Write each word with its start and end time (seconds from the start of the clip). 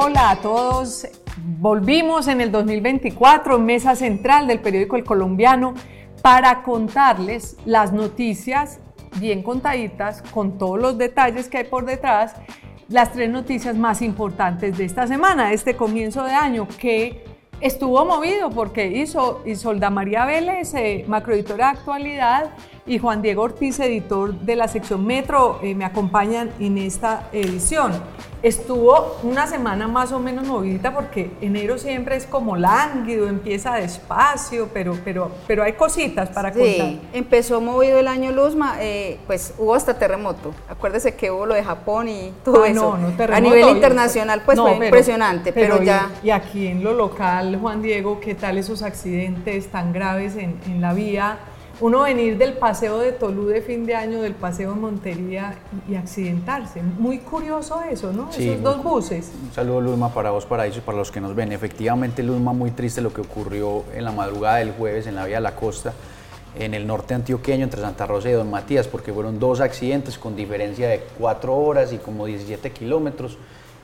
Hola 0.00 0.30
a 0.30 0.36
todos. 0.36 1.08
Volvimos 1.58 2.28
en 2.28 2.40
el 2.40 2.52
2024, 2.52 3.58
mesa 3.58 3.96
central 3.96 4.46
del 4.46 4.60
periódico 4.60 4.94
El 4.94 5.02
Colombiano, 5.02 5.74
para 6.22 6.62
contarles 6.62 7.56
las 7.64 7.92
noticias 7.92 8.78
bien 9.18 9.42
contaditas, 9.42 10.22
con 10.22 10.56
todos 10.56 10.80
los 10.80 10.98
detalles 10.98 11.48
que 11.48 11.58
hay 11.58 11.64
por 11.64 11.84
detrás, 11.84 12.36
las 12.88 13.10
tres 13.10 13.28
noticias 13.28 13.76
más 13.76 14.00
importantes 14.00 14.78
de 14.78 14.84
esta 14.84 15.08
semana, 15.08 15.52
este 15.52 15.74
comienzo 15.74 16.22
de 16.22 16.30
año, 16.30 16.68
que 16.78 17.24
estuvo 17.60 18.04
movido 18.04 18.50
porque 18.50 18.86
hizo 18.86 19.42
Isolda 19.46 19.90
María 19.90 20.24
Vélez, 20.26 20.74
eh, 20.74 21.06
macroeditora 21.08 21.72
de 21.72 21.78
actualidad, 21.78 22.50
y 22.88 22.98
Juan 22.98 23.22
Diego 23.22 23.42
Ortiz, 23.42 23.78
editor 23.80 24.32
de 24.34 24.56
la 24.56 24.66
sección 24.66 25.06
Metro, 25.06 25.60
eh, 25.62 25.74
me 25.74 25.84
acompañan 25.84 26.50
en 26.58 26.78
esta 26.78 27.28
edición. 27.32 27.92
Estuvo 28.40 29.18
una 29.24 29.48
semana 29.48 29.88
más 29.88 30.12
o 30.12 30.20
menos 30.20 30.46
movidita 30.46 30.94
porque 30.94 31.32
enero 31.40 31.76
siempre 31.76 32.14
es 32.16 32.24
como 32.24 32.56
lánguido, 32.56 33.28
empieza 33.28 33.74
despacio, 33.74 34.68
pero, 34.72 34.96
pero, 35.04 35.30
pero 35.48 35.64
hay 35.64 35.72
cositas 35.72 36.28
para 36.30 36.52
sí, 36.54 36.58
contar. 36.60 37.08
empezó 37.12 37.60
movido 37.60 37.98
el 37.98 38.06
año 38.06 38.30
Luzma, 38.30 38.76
eh, 38.80 39.18
pues 39.26 39.54
hubo 39.58 39.74
hasta 39.74 39.98
terremoto. 39.98 40.52
Acuérdese 40.68 41.16
que 41.16 41.32
hubo 41.32 41.46
lo 41.46 41.54
de 41.54 41.64
Japón 41.64 42.06
y 42.08 42.32
todo 42.44 42.62
Ah, 42.62 42.68
eso. 42.68 42.96
no, 42.96 42.96
no, 42.98 43.08
A 43.08 43.16
terremoto, 43.16 43.54
nivel 43.54 43.68
y- 43.68 43.72
internacional, 43.72 44.42
pues 44.44 44.56
No, 44.56 44.62
fue 44.66 44.72
pero- 44.74 44.84
impresionante, 44.84 45.52
pero, 45.52 45.82
ya. 45.82 46.08
Y 46.22 46.30
aquí 46.30 46.68
en 46.68 46.84
lo 46.84 46.94
local, 46.94 47.58
Juan 47.60 47.82
Diego, 47.82 48.20
¿qué 48.20 48.36
tal 48.36 48.56
esos 48.56 48.82
accidentes 48.84 49.66
tan 49.66 49.92
graves 49.92 50.36
en, 50.36 50.60
en 50.66 50.80
la 50.80 50.92
vía? 50.94 51.38
Uno 51.80 52.02
venir 52.02 52.36
del 52.36 52.54
paseo 52.54 52.98
de 52.98 53.12
Tolú 53.12 53.46
de 53.46 53.62
fin 53.62 53.86
de 53.86 53.94
año, 53.94 54.20
del 54.20 54.34
paseo 54.34 54.72
en 54.72 54.80
Montería 54.80 55.54
y, 55.88 55.94
accidentarse. 55.94 56.82
Muy 56.82 57.18
curioso 57.18 57.80
eso, 57.88 58.12
¿no? 58.12 58.32
Sí, 58.32 58.48
Esos 58.48 58.62
dos 58.64 58.82
buses. 58.82 59.30
Un 59.40 59.52
saludo 59.52 59.80
Luzma 59.80 60.12
para 60.12 60.30
vos, 60.30 60.44
para 60.44 60.66
ellos 60.66 60.78
y 60.78 60.80
para 60.80 60.98
los 60.98 61.12
que 61.12 61.20
nos 61.20 61.36
ven. 61.36 61.52
Efectivamente 61.52 62.24
Luzma, 62.24 62.52
muy 62.52 62.72
triste 62.72 63.00
lo 63.00 63.12
que 63.12 63.20
ocurrió 63.20 63.84
en 63.94 64.04
la 64.04 64.10
madrugada 64.10 64.56
del 64.56 64.72
jueves 64.72 65.06
en 65.06 65.14
la 65.14 65.24
vía 65.24 65.36
de 65.36 65.42
la 65.42 65.54
costa, 65.54 65.92
en 66.58 66.74
el 66.74 66.84
norte 66.84 67.14
antioqueño, 67.14 67.62
entre 67.62 67.80
Santa 67.80 68.06
Rosa 68.06 68.28
y 68.28 68.32
Don 68.32 68.50
Matías, 68.50 68.88
porque 68.88 69.12
fueron 69.12 69.38
dos 69.38 69.60
accidentes 69.60 70.18
con 70.18 70.34
diferencia 70.34 70.88
de 70.88 71.04
cuatro 71.16 71.56
horas 71.56 71.92
y 71.92 71.98
como 71.98 72.26
17 72.26 72.72
kilómetros. 72.72 73.38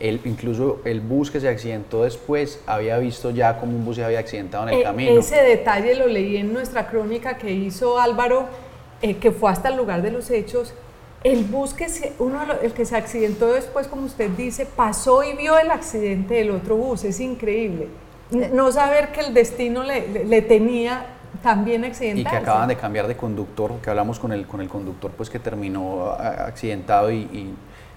Incluso 0.04 0.80
el 0.84 1.00
bus 1.00 1.30
que 1.30 1.40
se 1.40 1.48
accidentó 1.48 2.02
después 2.04 2.60
había 2.66 2.98
visto 2.98 3.30
ya 3.30 3.58
como 3.58 3.76
un 3.76 3.84
bus 3.84 3.96
se 3.96 4.04
había 4.04 4.18
accidentado 4.18 4.68
en 4.68 4.74
el 4.74 4.80
E- 4.80 4.84
camino. 4.84 5.18
Ese 5.18 5.36
detalle 5.42 5.94
lo 5.94 6.06
leí 6.06 6.36
en 6.36 6.52
nuestra 6.52 6.88
crónica 6.88 7.38
que 7.38 7.50
hizo 7.52 7.98
Álvaro, 7.98 8.46
eh, 9.00 9.16
que 9.16 9.32
fue 9.32 9.50
hasta 9.50 9.68
el 9.70 9.76
lugar 9.76 10.02
de 10.02 10.10
los 10.10 10.30
hechos. 10.30 10.74
El 11.22 11.44
bus 11.44 11.72
que 11.72 11.88
se, 11.88 12.12
uno 12.18 12.40
el 12.62 12.72
que 12.74 12.84
se 12.84 12.96
accidentó 12.96 13.52
después, 13.54 13.86
como 13.88 14.04
usted 14.04 14.28
dice, 14.30 14.66
pasó 14.66 15.24
y 15.24 15.32
vio 15.34 15.58
el 15.58 15.70
accidente 15.70 16.34
del 16.34 16.50
otro 16.50 16.76
bus. 16.76 17.04
Es 17.04 17.18
increíble. 17.20 17.88
No 18.52 18.70
saber 18.72 19.10
que 19.12 19.20
el 19.20 19.32
destino 19.32 19.84
le, 19.84 20.06
le- 20.08 20.24
le 20.26 20.42
tenía 20.42 21.06
también 21.42 21.82
y 21.84 21.86
accidentarse. 21.86 22.30
que 22.38 22.42
acaban 22.42 22.68
de 22.68 22.76
cambiar 22.76 23.06
de 23.06 23.16
conductor, 23.16 23.72
que 23.82 23.88
hablamos 23.88 24.18
con 24.18 24.32
el, 24.32 24.46
con 24.46 24.60
el 24.60 24.68
conductor 24.68 25.10
pues 25.16 25.30
que 25.30 25.38
terminó 25.38 26.10
accidentado 26.10 27.10
y, 27.10 27.16
y 27.16 27.54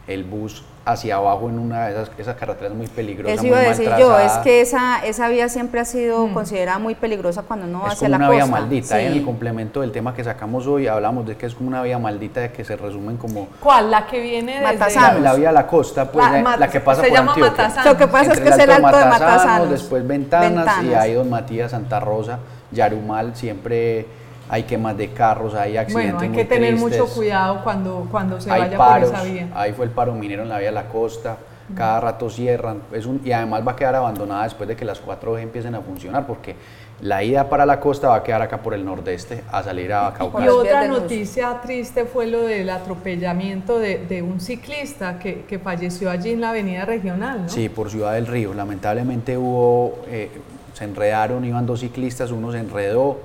el 0.08 0.24
bus 0.24 0.64
hacia 0.86 1.18
abajo 1.18 1.50
en 1.50 1.60
una 1.60 1.88
de 1.88 1.92
esas, 1.92 2.12
esas 2.18 2.38
carreteras 2.38 2.74
muy 2.74 2.88
peligrosas. 2.88 3.34
Eso 3.34 3.42
muy 3.44 3.50
iba 3.50 3.58
a 3.58 3.62
decir 3.62 3.92
yo, 4.00 4.18
es 4.18 4.32
que 4.38 4.62
esa, 4.62 5.06
esa 5.06 5.28
vía 5.28 5.50
siempre 5.50 5.82
ha 5.82 5.86
sido 5.86 6.32
considerada 6.34 6.80
muy 6.80 6.96
peligrosa 6.96 7.42
cuando 7.42 7.66
uno 7.68 7.82
va 7.82 7.88
es 7.88 7.94
hacia 7.96 8.08
como 8.08 8.12
la 8.12 8.18
una 8.18 8.28
costa. 8.28 8.46
vía 8.46 8.52
maldita. 8.54 8.96
Sí. 8.98 9.06
En 9.06 9.12
el 9.12 9.26
complemento 9.26 9.82
del 9.82 9.92
tema 9.92 10.14
que 10.14 10.24
sacamos 10.24 10.66
hoy 10.66 10.88
hablamos 10.88 11.28
de 11.28 11.36
que 11.36 11.46
es 11.46 11.56
como 11.56 11.68
una 11.68 11.82
vía 11.82 12.00
maldita 12.00 12.40
de 12.40 12.52
que 12.54 12.64
se 12.64 12.78
resumen 12.78 13.18
como 13.18 13.50
¿Cuál? 13.60 13.92
La 13.92 14.08
que 14.08 14.22
viene 14.22 14.54
desde... 14.62 14.64
Matasanos. 14.64 15.22
la, 15.22 15.32
la 15.32 15.36
vía 15.36 15.50
a 15.50 15.52
la 15.52 15.68
costa, 15.68 16.10
pues 16.10 16.26
La 16.26 16.42
la, 16.42 16.58
la 16.58 16.70
que 16.70 16.80
pasa 16.80 17.02
se 17.02 17.10
por 17.10 17.18
llama 17.18 17.32
Antioquia. 17.34 17.64
Matasanos. 17.64 17.92
Lo 17.92 17.98
que 17.98 18.08
pasa 18.08 18.24
es 18.32 18.38
Entre 18.38 18.44
que 18.44 18.50
es 18.50 18.60
el 18.60 18.72
alto 18.72 18.98
de 18.98 19.06
Matasanos, 19.06 19.20
Matasanos. 19.20 19.70
después 19.70 20.08
Ventanas, 20.08 20.52
y 20.54 20.56
Ventanas. 20.84 21.04
ahí 21.04 21.14
Don 21.16 21.30
Matías, 21.30 21.72
Santa 21.72 22.00
Rosa, 22.00 22.40
Yarumal, 22.72 23.36
siempre 23.36 24.06
hay 24.50 24.64
quemas 24.64 24.98
de 24.98 25.10
carros, 25.12 25.54
hay 25.54 25.78
accidentes 25.78 26.14
Bueno, 26.14 26.20
hay 26.22 26.30
muy 26.30 26.38
que 26.38 26.46
tener 26.46 26.76
tristes. 26.78 27.00
mucho 27.00 27.14
cuidado 27.14 27.64
cuando, 27.64 28.08
cuando 28.10 28.40
se 28.40 28.52
hay 28.52 28.62
vaya 28.62 28.78
paros, 28.78 29.10
por 29.10 29.20
esa 29.20 29.28
vía. 29.30 29.48
ahí 29.56 29.74
fue 29.74 29.86
el 29.86 29.92
paro 29.92 30.14
minero 30.14 30.44
en 30.44 30.50
la 30.50 30.58
vía 30.60 30.68
de 30.70 30.74
la 30.76 30.86
costa, 30.88 31.38
cada 31.76 32.00
rato 32.00 32.30
cierran, 32.30 32.82
es 32.94 33.06
un, 33.06 33.20
y 33.26 33.32
además 33.34 33.62
va 33.68 33.74
a 33.74 33.76
quedar 33.76 33.94
abandonada 33.96 34.44
después 34.46 34.70
de 34.70 34.76
que 34.78 34.86
las 34.86 35.04
4G 35.04 35.42
empiecen 35.42 35.76
a 35.76 35.82
funcionar, 35.82 36.26
porque 36.26 36.56
la 37.02 37.22
ida 37.24 37.50
para 37.50 37.66
la 37.66 37.80
costa 37.82 38.08
va 38.08 38.16
a 38.16 38.24
quedar 38.24 38.42
acá 38.42 38.58
por 38.60 38.74
el 38.74 38.86
nordeste 38.86 39.44
a 39.52 39.62
salir 39.62 39.92
a 39.92 40.14
Y 40.16 40.18
Caucasia. 40.18 40.46
las 40.46 40.64
vías 40.64 40.66
otra 40.76 40.88
noticia 40.88 41.60
triste 41.62 42.06
fue 42.06 42.26
lo 42.28 42.42
del 42.44 42.70
atropellamiento 42.70 43.80
de, 43.80 43.98
de 44.06 44.22
un 44.22 44.40
ciclista 44.40 45.20
que, 45.20 45.42
que 45.44 45.60
falleció 45.60 46.10
allí 46.10 46.32
en 46.32 46.40
la 46.42 46.52
avenida 46.52 46.86
regional, 46.86 47.44
¿no? 47.44 47.50
Sí, 47.50 47.68
por 47.68 47.92
Ciudad 47.92 48.14
del 48.14 48.28
Río. 48.28 48.54
Lamentablemente 48.54 49.38
hubo, 49.38 50.00
eh, 50.08 50.32
se 50.74 50.86
enredaron, 50.86 51.44
iban 51.44 51.66
dos 51.66 51.82
ciclistas, 51.82 52.32
uno 52.32 52.52
se 52.54 52.60
enredó, 52.60 53.20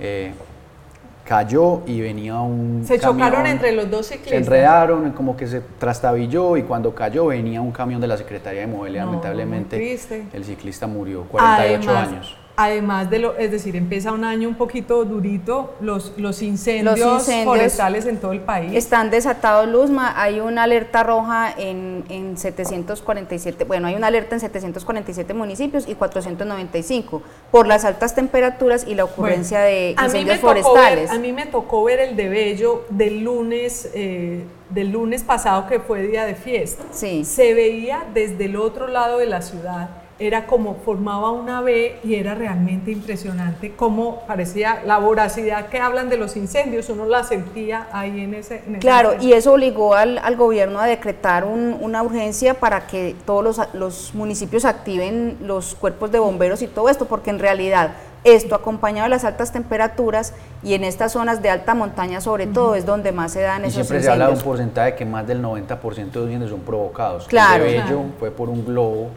eh, 0.00 0.32
cayó 1.24 1.82
y 1.86 2.00
venía 2.00 2.36
un 2.40 2.84
Se 2.86 2.98
chocaron 2.98 3.46
entre 3.46 3.72
los 3.72 3.90
dos 3.90 4.06
Se 4.06 4.14
ciclistas. 4.14 4.40
enredaron, 4.42 5.10
como 5.12 5.36
que 5.36 5.46
se 5.46 5.60
trastabilló 5.60 6.56
y 6.56 6.62
cuando 6.62 6.94
cayó 6.94 7.26
venía 7.26 7.60
un 7.60 7.72
camión 7.72 8.00
de 8.00 8.06
la 8.06 8.16
Secretaría 8.16 8.60
de 8.60 8.66
Movilidad. 8.66 9.04
No, 9.06 9.12
Lamentablemente 9.12 9.98
el 10.32 10.44
ciclista 10.44 10.86
murió, 10.86 11.24
48 11.24 11.90
además, 11.90 12.08
años. 12.08 12.36
Además 12.56 13.10
de 13.10 13.18
lo, 13.18 13.36
es 13.36 13.50
decir, 13.50 13.74
empieza 13.74 14.12
un 14.12 14.22
año 14.24 14.48
un 14.48 14.54
poquito 14.54 15.04
durito, 15.04 15.74
los, 15.80 16.12
los, 16.18 16.40
incendios, 16.40 16.96
Los 17.00 17.20
incendios 17.22 17.44
forestales 17.46 18.06
en 18.06 18.18
todo 18.18 18.30
el 18.32 18.40
país. 18.40 18.72
Están 18.74 19.10
desatados, 19.10 19.66
Luzma. 19.68 20.14
Hay 20.22 20.38
una 20.38 20.62
alerta 20.62 21.02
roja 21.02 21.52
en, 21.58 22.04
en 22.08 22.36
747, 22.38 23.64
bueno, 23.64 23.88
hay 23.88 23.96
una 23.96 24.06
alerta 24.06 24.36
en 24.36 24.40
747 24.40 25.34
municipios 25.34 25.88
y 25.88 25.96
495 25.96 27.22
por 27.50 27.66
las 27.66 27.84
altas 27.84 28.14
temperaturas 28.14 28.86
y 28.86 28.94
la 28.94 29.04
ocurrencia 29.04 29.58
Bueno, 29.62 29.74
de 29.74 29.90
incendios 30.04 30.26
ver- 30.26 30.62
forestales. 30.62 31.10
a 31.10 31.18
mí 31.18 31.32
me 31.32 31.46
tocó 31.46 31.82
ver 31.82 31.98
el 31.98 32.14
de 32.16 32.28
Bello 32.28 32.84
del 32.88 33.24
lunes, 33.24 33.90
eh, 33.94 34.44
del 34.70 34.90
lunes 34.92 35.24
pasado 35.24 35.66
que 35.66 35.80
fue 35.80 36.02
día 36.02 36.24
de 36.24 36.36
fiesta. 36.36 36.84
Sí. 36.92 37.24
Se 37.24 37.52
veía 37.52 38.04
desde 38.14 38.44
el 38.44 38.54
otro 38.56 38.86
lado 38.86 39.18
de 39.18 39.26
la 39.26 39.42
ciudad, 39.42 39.88
era 40.18 40.46
como 40.46 40.76
formaba 40.76 41.32
una 41.32 41.60
V 41.60 41.98
y 42.04 42.14
era 42.14 42.34
realmente 42.36 42.92
impresionante 42.92 43.72
cómo 43.74 44.20
parecía 44.28 44.80
la 44.86 44.98
voracidad 44.98 45.66
que 45.66 45.80
hablan 45.80 46.08
de 46.08 46.16
los 46.16 46.36
incendios, 46.36 46.88
uno 46.88 47.04
la 47.06 47.24
sentía 47.24 47.88
ahí 47.92 48.20
en 48.20 48.34
ese... 48.34 48.62
en 48.66 48.76
Claro, 48.78 49.14
y 49.20 49.32
eso 49.32 49.54
obligó 49.54 49.94
al, 49.94 50.18
al 50.18 50.36
gobierno 50.36 50.78
a 50.78 50.86
decretar 50.86 51.44
un- 51.44 51.76
una 51.80 52.02
urgencia 52.02 52.54
para 52.54 52.86
que 52.86 53.16
todos 53.26 53.42
los, 53.42 53.60
los 53.74 54.14
municipios 54.14 54.64
activen 54.64 55.36
los 55.40 55.74
cuerpos 55.74 56.12
de 56.12 56.20
bomberos 56.20 56.62
y 56.62 56.68
todo 56.68 56.88
esto, 56.88 57.06
porque 57.06 57.30
en 57.30 57.40
realidad 57.40 57.94
esto 58.22 58.54
acompañado 58.54 59.04
de 59.06 59.10
las 59.10 59.24
altas 59.24 59.52
temperaturas 59.52 60.32
y 60.62 60.74
en 60.74 60.84
estas 60.84 61.12
zonas 61.12 61.42
de 61.42 61.50
alta 61.50 61.74
montaña 61.74 62.20
sobre 62.22 62.46
todo 62.46 62.74
es 62.76 62.86
donde 62.86 63.10
más 63.12 63.32
se 63.32 63.42
dan 63.42 63.62
Y 63.64 63.68
esos 63.68 63.74
siempre 63.86 64.00
se 64.02 64.10
habla 64.10 64.26
de 64.26 64.30
un 64.30 64.36
incendios. 64.36 64.56
porcentaje 64.58 64.94
que 64.94 65.04
más 65.04 65.26
del 65.26 65.42
90% 65.42 66.10
de 66.12 66.18
los 66.20 66.24
incendios 66.26 66.50
son 66.50 66.60
provocados. 66.60 67.26
Claro. 67.26 67.64
El 67.64 67.70
de 67.72 67.76
Bello 67.78 67.84
Claro. 67.86 68.04
fue 68.18 68.30
por 68.30 68.48
un 68.48 68.64
globo 68.64 69.08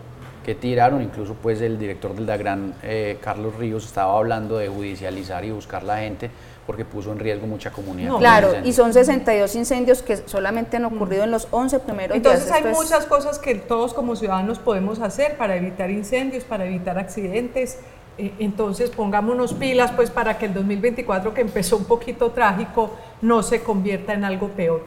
que 0.47 0.55
tiraron, 0.55 1.01
incluso 1.01 1.33
pues 1.33 1.59
el 1.59 1.77
director 1.77 2.15
del 2.15 2.25
DAGRAN, 2.25 2.73
eh, 2.81 3.17
Carlos 3.21 3.53
Ríos, 3.57 3.83
estaba 3.83 4.17
hablando 4.17 4.57
de 4.57 4.69
judicializar 4.69 5.43
y 5.43 5.51
buscar 5.51 5.83
la 5.83 5.97
gente 5.97 6.31
porque 6.65 6.85
puso 6.85 7.11
en 7.11 7.19
riesgo 7.19 7.45
mucha 7.47 7.69
comunidad. 7.69 8.11
No. 8.11 8.17
Claro, 8.17 8.53
y 8.63 8.71
son 8.71 8.93
62 8.93 9.53
incendios 9.57 10.01
que 10.01 10.15
solamente 10.15 10.77
han 10.77 10.85
ocurrido 10.85 11.25
en 11.25 11.31
los 11.31 11.49
11 11.51 11.79
primeros 11.79 12.15
Entonces 12.15 12.45
días. 12.45 12.61
hay 12.63 12.71
es- 12.71 12.77
muchas 12.77 13.05
cosas 13.07 13.39
que 13.39 13.55
todos 13.55 13.93
como 13.93 14.15
ciudadanos 14.15 14.57
podemos 14.57 15.01
hacer 15.01 15.35
para 15.35 15.57
evitar 15.57 15.91
incendios, 15.91 16.45
para 16.45 16.65
evitar 16.65 16.97
accidentes. 16.97 17.79
Eh, 18.17 18.31
Entonces 18.39 18.89
pongámonos 18.89 19.53
pilas 19.53 19.91
pues 19.91 20.09
para 20.11 20.37
que 20.37 20.45
el 20.45 20.53
2024 20.53 21.33
que 21.33 21.41
empezó 21.41 21.75
un 21.75 21.83
poquito 21.83 22.31
trágico 22.31 22.91
no 23.21 23.43
se 23.43 23.61
convierta 23.63 24.13
en 24.13 24.23
algo 24.23 24.47
peor. 24.47 24.85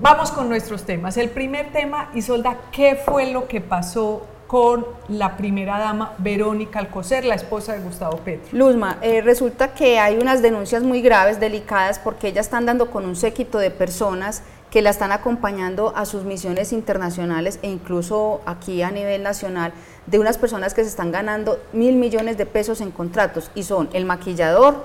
Vamos 0.00 0.32
con 0.32 0.48
nuestros 0.48 0.82
temas. 0.82 1.16
El 1.16 1.30
primer 1.30 1.70
tema, 1.70 2.10
Isolda, 2.12 2.56
¿qué 2.72 2.96
fue 2.96 3.30
lo 3.30 3.46
que 3.46 3.60
pasó 3.60 4.26
con 4.50 4.84
la 5.08 5.36
primera 5.36 5.78
dama 5.78 6.14
Verónica 6.18 6.80
Alcocer, 6.80 7.24
la 7.24 7.36
esposa 7.36 7.74
de 7.74 7.84
Gustavo 7.84 8.16
Petro? 8.16 8.48
Luzma, 8.50 8.98
eh, 9.00 9.20
resulta 9.20 9.74
que 9.74 10.00
hay 10.00 10.18
unas 10.18 10.42
denuncias 10.42 10.82
muy 10.82 11.02
graves, 11.02 11.38
delicadas, 11.38 12.00
porque 12.00 12.26
ella 12.26 12.40
está 12.40 12.56
andando 12.56 12.90
con 12.90 13.04
un 13.04 13.14
séquito 13.14 13.58
de 13.58 13.70
personas 13.70 14.42
que 14.68 14.82
la 14.82 14.90
están 14.90 15.12
acompañando 15.12 15.92
a 15.94 16.04
sus 16.04 16.24
misiones 16.24 16.72
internacionales 16.72 17.60
e 17.62 17.68
incluso 17.68 18.40
aquí 18.44 18.82
a 18.82 18.90
nivel 18.90 19.22
nacional, 19.22 19.72
de 20.06 20.18
unas 20.18 20.36
personas 20.36 20.74
que 20.74 20.82
se 20.82 20.88
están 20.88 21.12
ganando 21.12 21.60
mil 21.72 21.94
millones 21.94 22.36
de 22.36 22.44
pesos 22.44 22.80
en 22.80 22.90
contratos 22.90 23.52
y 23.54 23.62
son 23.62 23.88
el 23.92 24.04
maquillador, 24.04 24.84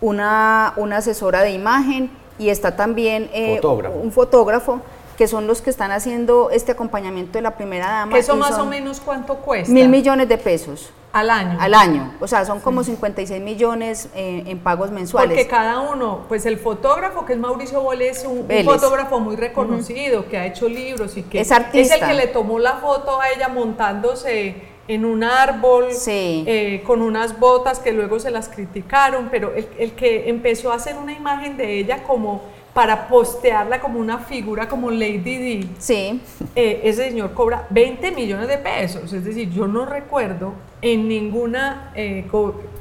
una, 0.00 0.74
una 0.76 0.98
asesora 0.98 1.42
de 1.42 1.50
imagen 1.50 2.08
y 2.38 2.50
está 2.50 2.76
también 2.76 3.28
eh, 3.32 3.56
Fotógrafo. 3.56 3.98
un 3.98 4.12
fotógrafo 4.12 4.80
que 5.22 5.28
son 5.28 5.46
los 5.46 5.62
que 5.62 5.70
están 5.70 5.92
haciendo 5.92 6.50
este 6.50 6.72
acompañamiento 6.72 7.34
de 7.34 7.42
la 7.42 7.52
primera 7.52 7.86
dama. 7.86 8.18
Eso 8.18 8.34
más 8.34 8.58
o 8.58 8.66
menos 8.66 8.98
cuánto 8.98 9.36
cuesta. 9.36 9.72
Mil 9.72 9.88
millones 9.88 10.28
de 10.28 10.36
pesos. 10.36 10.90
Al 11.12 11.30
año. 11.30 11.58
Al 11.60 11.74
año. 11.74 12.14
O 12.18 12.26
sea, 12.26 12.44
son 12.44 12.58
como 12.58 12.82
56 12.82 13.40
millones 13.40 14.08
eh, 14.16 14.42
en 14.46 14.58
pagos 14.58 14.90
mensuales. 14.90 15.38
Porque 15.38 15.48
cada 15.48 15.78
uno, 15.78 16.24
pues 16.26 16.44
el 16.44 16.58
fotógrafo, 16.58 17.24
que 17.24 17.34
es 17.34 17.38
Mauricio 17.38 17.88
Vélez, 17.88 18.18
es 18.18 18.24
un, 18.24 18.48
fotógrafo 18.64 19.20
muy 19.20 19.36
reconocido, 19.36 20.26
que 20.28 20.38
ha 20.38 20.46
hecho 20.46 20.68
libros 20.68 21.16
y 21.16 21.22
que 21.22 21.42
es, 21.42 21.52
artista. 21.52 21.94
es 21.94 22.02
el 22.02 22.08
que 22.08 22.14
le 22.14 22.26
tomó 22.26 22.58
la 22.58 22.78
foto 22.78 23.20
a 23.20 23.30
ella 23.30 23.46
montándose 23.46 24.56
en 24.88 25.04
un 25.04 25.22
árbol, 25.22 25.86
eh, 26.08 26.82
con 26.84 27.00
unas 27.00 27.38
botas 27.38 27.78
que 27.78 27.92
luego 27.92 28.18
se 28.18 28.32
las 28.32 28.48
criticaron, 28.48 29.28
pero 29.30 29.54
el, 29.54 29.68
el 29.78 29.92
que 29.92 30.28
empezó 30.28 30.72
a 30.72 30.74
hacer 30.74 30.96
una 30.96 31.12
imagen 31.12 31.56
de 31.56 31.78
ella 31.78 32.02
como 32.02 32.42
para 32.74 33.08
postearla 33.08 33.80
como 33.80 33.98
una 33.98 34.18
figura 34.18 34.68
como 34.68 34.90
Lady 34.90 35.18
D. 35.20 35.66
Sí. 35.78 36.20
Eh, 36.56 36.80
ese 36.84 37.08
señor 37.08 37.34
cobra 37.34 37.66
20 37.70 38.12
millones 38.12 38.48
de 38.48 38.58
pesos. 38.58 39.12
Es 39.12 39.24
decir, 39.24 39.50
yo 39.50 39.66
no 39.66 39.84
recuerdo 39.84 40.54
en 40.80 41.08
ninguna 41.08 41.92
eh, 41.94 42.26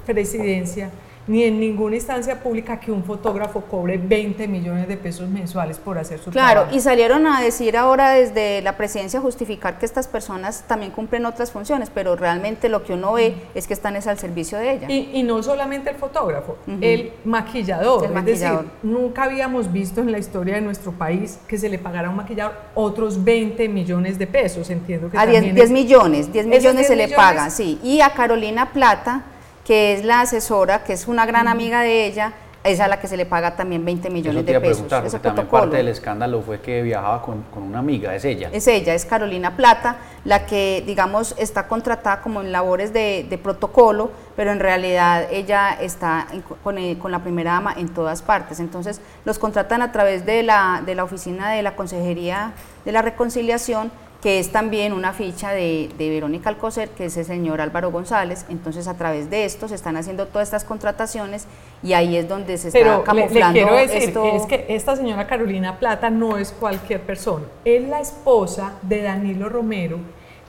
presidencia 0.05 0.91
ni 1.27 1.43
en 1.43 1.59
ninguna 1.59 1.95
instancia 1.95 2.39
pública 2.39 2.79
que 2.79 2.91
un 2.91 3.03
fotógrafo 3.03 3.61
cobre 3.61 3.97
20 3.97 4.47
millones 4.47 4.87
de 4.87 4.97
pesos 4.97 5.29
mensuales 5.29 5.77
por 5.77 5.97
hacer 5.97 6.19
su 6.19 6.31
trabajo. 6.31 6.53
Claro, 6.53 6.75
y 6.75 6.79
salieron 6.79 7.27
a 7.27 7.41
decir 7.41 7.77
ahora 7.77 8.11
desde 8.11 8.61
la 8.61 8.77
presidencia 8.77 9.21
justificar 9.21 9.77
que 9.77 9.85
estas 9.85 10.07
personas 10.07 10.63
también 10.67 10.91
cumplen 10.91 11.25
otras 11.25 11.51
funciones, 11.51 11.89
pero 11.93 12.15
realmente 12.15 12.69
lo 12.69 12.83
que 12.83 12.93
uno 12.93 13.13
ve 13.13 13.35
es 13.55 13.67
que 13.67 13.73
están 13.73 13.95
es 13.95 14.07
al 14.07 14.17
servicio 14.17 14.57
de 14.57 14.71
ella. 14.73 14.87
Y, 14.89 15.21
no 15.23 15.43
solamente 15.43 15.91
el 15.91 15.97
fotógrafo, 15.97 16.57
el 16.81 17.13
maquillador. 17.23 18.05
es 18.05 18.25
decir, 18.25 18.51
nunca 18.81 19.23
habíamos 19.23 19.71
visto 19.71 20.01
en 20.01 20.11
la 20.11 20.17
historia 20.17 20.55
de 20.55 20.61
nuestro 20.61 20.91
país 20.91 21.39
que 21.47 21.57
se 21.57 21.69
le 21.69 21.77
pagara 21.77 22.07
a 22.07 22.11
un 22.11 22.17
maquillador 22.17 22.53
otros 22.73 23.23
20 23.23 23.69
millones 23.69 24.17
de 24.17 24.27
pesos, 24.27 24.69
entiendo 24.69 25.09
que 25.09 25.17
A 25.17 25.25
10, 25.25 25.53
10 25.53 25.71
millones, 25.71 26.31
10 26.31 26.47
millones 26.47 26.87
se 26.87 26.95
le 26.95 27.07
pagan, 27.09 27.51
sí. 27.51 27.79
Y 27.83 28.01
a 28.01 28.09
Carolina 28.11 28.71
Plata 28.71 29.23
que 29.71 29.93
es 29.93 30.03
la 30.03 30.19
asesora, 30.19 30.83
que 30.83 30.91
es 30.91 31.07
una 31.07 31.25
gran 31.25 31.47
amiga 31.47 31.79
de 31.79 32.05
ella, 32.05 32.33
es 32.61 32.81
a 32.81 32.89
la 32.89 32.99
que 32.99 33.07
se 33.07 33.15
le 33.15 33.25
paga 33.25 33.55
también 33.55 33.85
20 33.85 34.09
millones 34.09 34.45
de 34.45 34.59
pesos. 34.59 34.91
Ese 35.05 35.17
también 35.19 35.47
parte 35.47 35.77
del 35.77 35.87
escándalo 35.87 36.41
fue 36.41 36.59
que 36.59 36.81
viajaba 36.81 37.21
con, 37.21 37.43
con, 37.43 37.63
una 37.63 37.79
amiga, 37.79 38.13
es 38.13 38.25
ella. 38.25 38.49
Es 38.51 38.67
ella, 38.67 38.93
es 38.93 39.05
Carolina 39.05 39.55
Plata, 39.55 39.95
la 40.25 40.45
que, 40.45 40.83
digamos, 40.85 41.35
está 41.37 41.69
contratada 41.69 42.19
como 42.19 42.41
en 42.41 42.51
labores 42.51 42.91
de, 42.91 43.25
de 43.29 43.37
protocolo, 43.37 44.11
pero 44.35 44.51
en 44.51 44.59
realidad 44.59 45.29
ella 45.31 45.71
está 45.79 46.27
con, 46.65 46.95
con, 46.95 47.11
la 47.13 47.19
primera 47.19 47.53
dama 47.53 47.73
en 47.77 47.87
todas 47.87 48.21
partes. 48.21 48.59
Entonces, 48.59 48.99
los 49.23 49.39
contratan 49.39 49.81
a 49.81 49.93
través 49.93 50.25
de 50.25 50.43
la, 50.43 50.83
de 50.85 50.95
la 50.95 51.05
oficina 51.05 51.49
de 51.49 51.63
la 51.63 51.77
Consejería 51.77 52.51
de 52.83 52.91
la 52.91 53.01
Reconciliación 53.01 53.89
que 54.21 54.37
es 54.37 54.51
también 54.51 54.93
una 54.93 55.13
ficha 55.13 55.51
de, 55.51 55.89
Verónica 55.97 56.49
Alcocer, 56.49 56.89
que 56.89 57.05
es 57.05 57.17
el 57.17 57.25
señor 57.25 57.59
Álvaro 57.59 57.91
González. 57.91 58.45
Entonces, 58.49 58.87
a 58.87 58.93
través 58.93 59.31
de 59.31 59.45
esto 59.45 59.67
se 59.67 59.75
están 59.75 59.97
haciendo 59.97 60.27
todas 60.27 60.47
estas 60.47 60.63
contrataciones 60.63 61.47
y 61.81 61.93
ahí 61.93 62.15
es 62.15 62.29
donde 62.29 62.57
se 62.59 62.67
está 62.67 63.03
camuflando 63.03 63.59
le, 63.59 63.65
quiero 63.65 63.75
decir, 63.75 64.13
Es 64.35 64.45
que 64.45 64.65
esta 64.69 64.95
señora 64.95 65.25
Carolina 65.25 65.79
Plata 65.79 66.11
no 66.11 66.37
es 66.37 66.51
cualquier 66.51 67.01
persona. 67.01 67.45
Es 67.65 67.87
la 67.87 67.99
esposa 67.99 68.73
de 68.83 69.01
Danilo 69.01 69.49
Romero, 69.49 69.97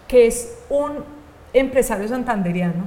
que 0.06 0.26
es 0.26 0.58
un 0.68 1.04
empresario 1.54 2.08
santanderiano, 2.08 2.84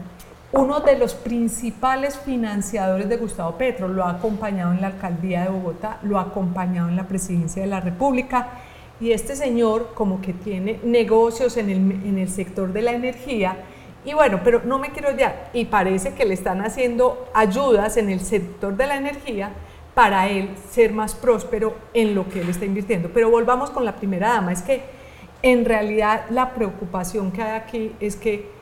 uno 0.51 0.81
de 0.81 0.99
los 0.99 1.15
principales 1.15 2.15
financiadores 2.19 3.09
de 3.09 3.17
Gustavo 3.17 3.57
Petro. 3.57 3.88
Lo 3.88 4.05
ha 4.05 4.11
acompañado 4.11 4.71
en 4.71 4.81
la 4.81 4.88
alcaldía 4.88 5.41
de 5.41 5.49
Bogotá, 5.49 5.97
lo 6.03 6.19
ha 6.19 6.21
acompañado 6.21 6.89
en 6.89 6.95
la 6.95 7.07
presidencia 7.07 7.63
de 7.63 7.67
la 7.67 7.79
República 7.79 8.49
y 9.00 9.12
este 9.12 9.36
señor 9.36 9.92
como 9.94 10.21
que 10.21 10.33
tiene 10.33 10.80
negocios 10.83 11.57
en 11.57 11.69
el, 12.18 12.30
sector 12.30 12.71
de 12.71 12.81
la 12.81 12.92
energía. 12.92 13.57
Y 14.06 14.13
bueno, 14.13 14.42
pero 14.44 14.62
no 14.63 14.77
me 14.80 14.89
quiero 14.89 15.15
ya, 15.15 15.50
y 15.53 15.65
parece 15.65 16.13
que 16.13 16.25
le 16.25 16.33
están 16.33 16.62
haciendo 16.62 17.27
ayudas 17.33 17.97
en 17.97 18.09
el 18.09 18.21
sector 18.21 18.75
de 18.77 18.88
la 18.88 18.97
energía 18.97 19.51
para 19.94 20.30
él 20.30 20.50
ser 20.69 20.94
más 20.94 21.15
próspero 21.15 21.75
en 21.94 22.13
lo 22.13 22.27
que 22.30 22.42
él 22.42 22.50
está 22.50 22.65
invirtiendo. 22.65 23.09
Pero 23.13 23.30
volvamos 23.30 23.71
con 23.71 23.83
la 23.83 23.95
primera 23.95 24.30
dama, 24.30 24.51
es 24.51 24.62
que 24.62 24.83
en 25.41 25.65
realidad 25.65 26.25
la 26.30 26.53
preocupación 26.53 27.31
que 27.31 27.41
hay 27.41 27.57
aquí 27.57 27.91
es 28.00 28.15
que 28.15 28.53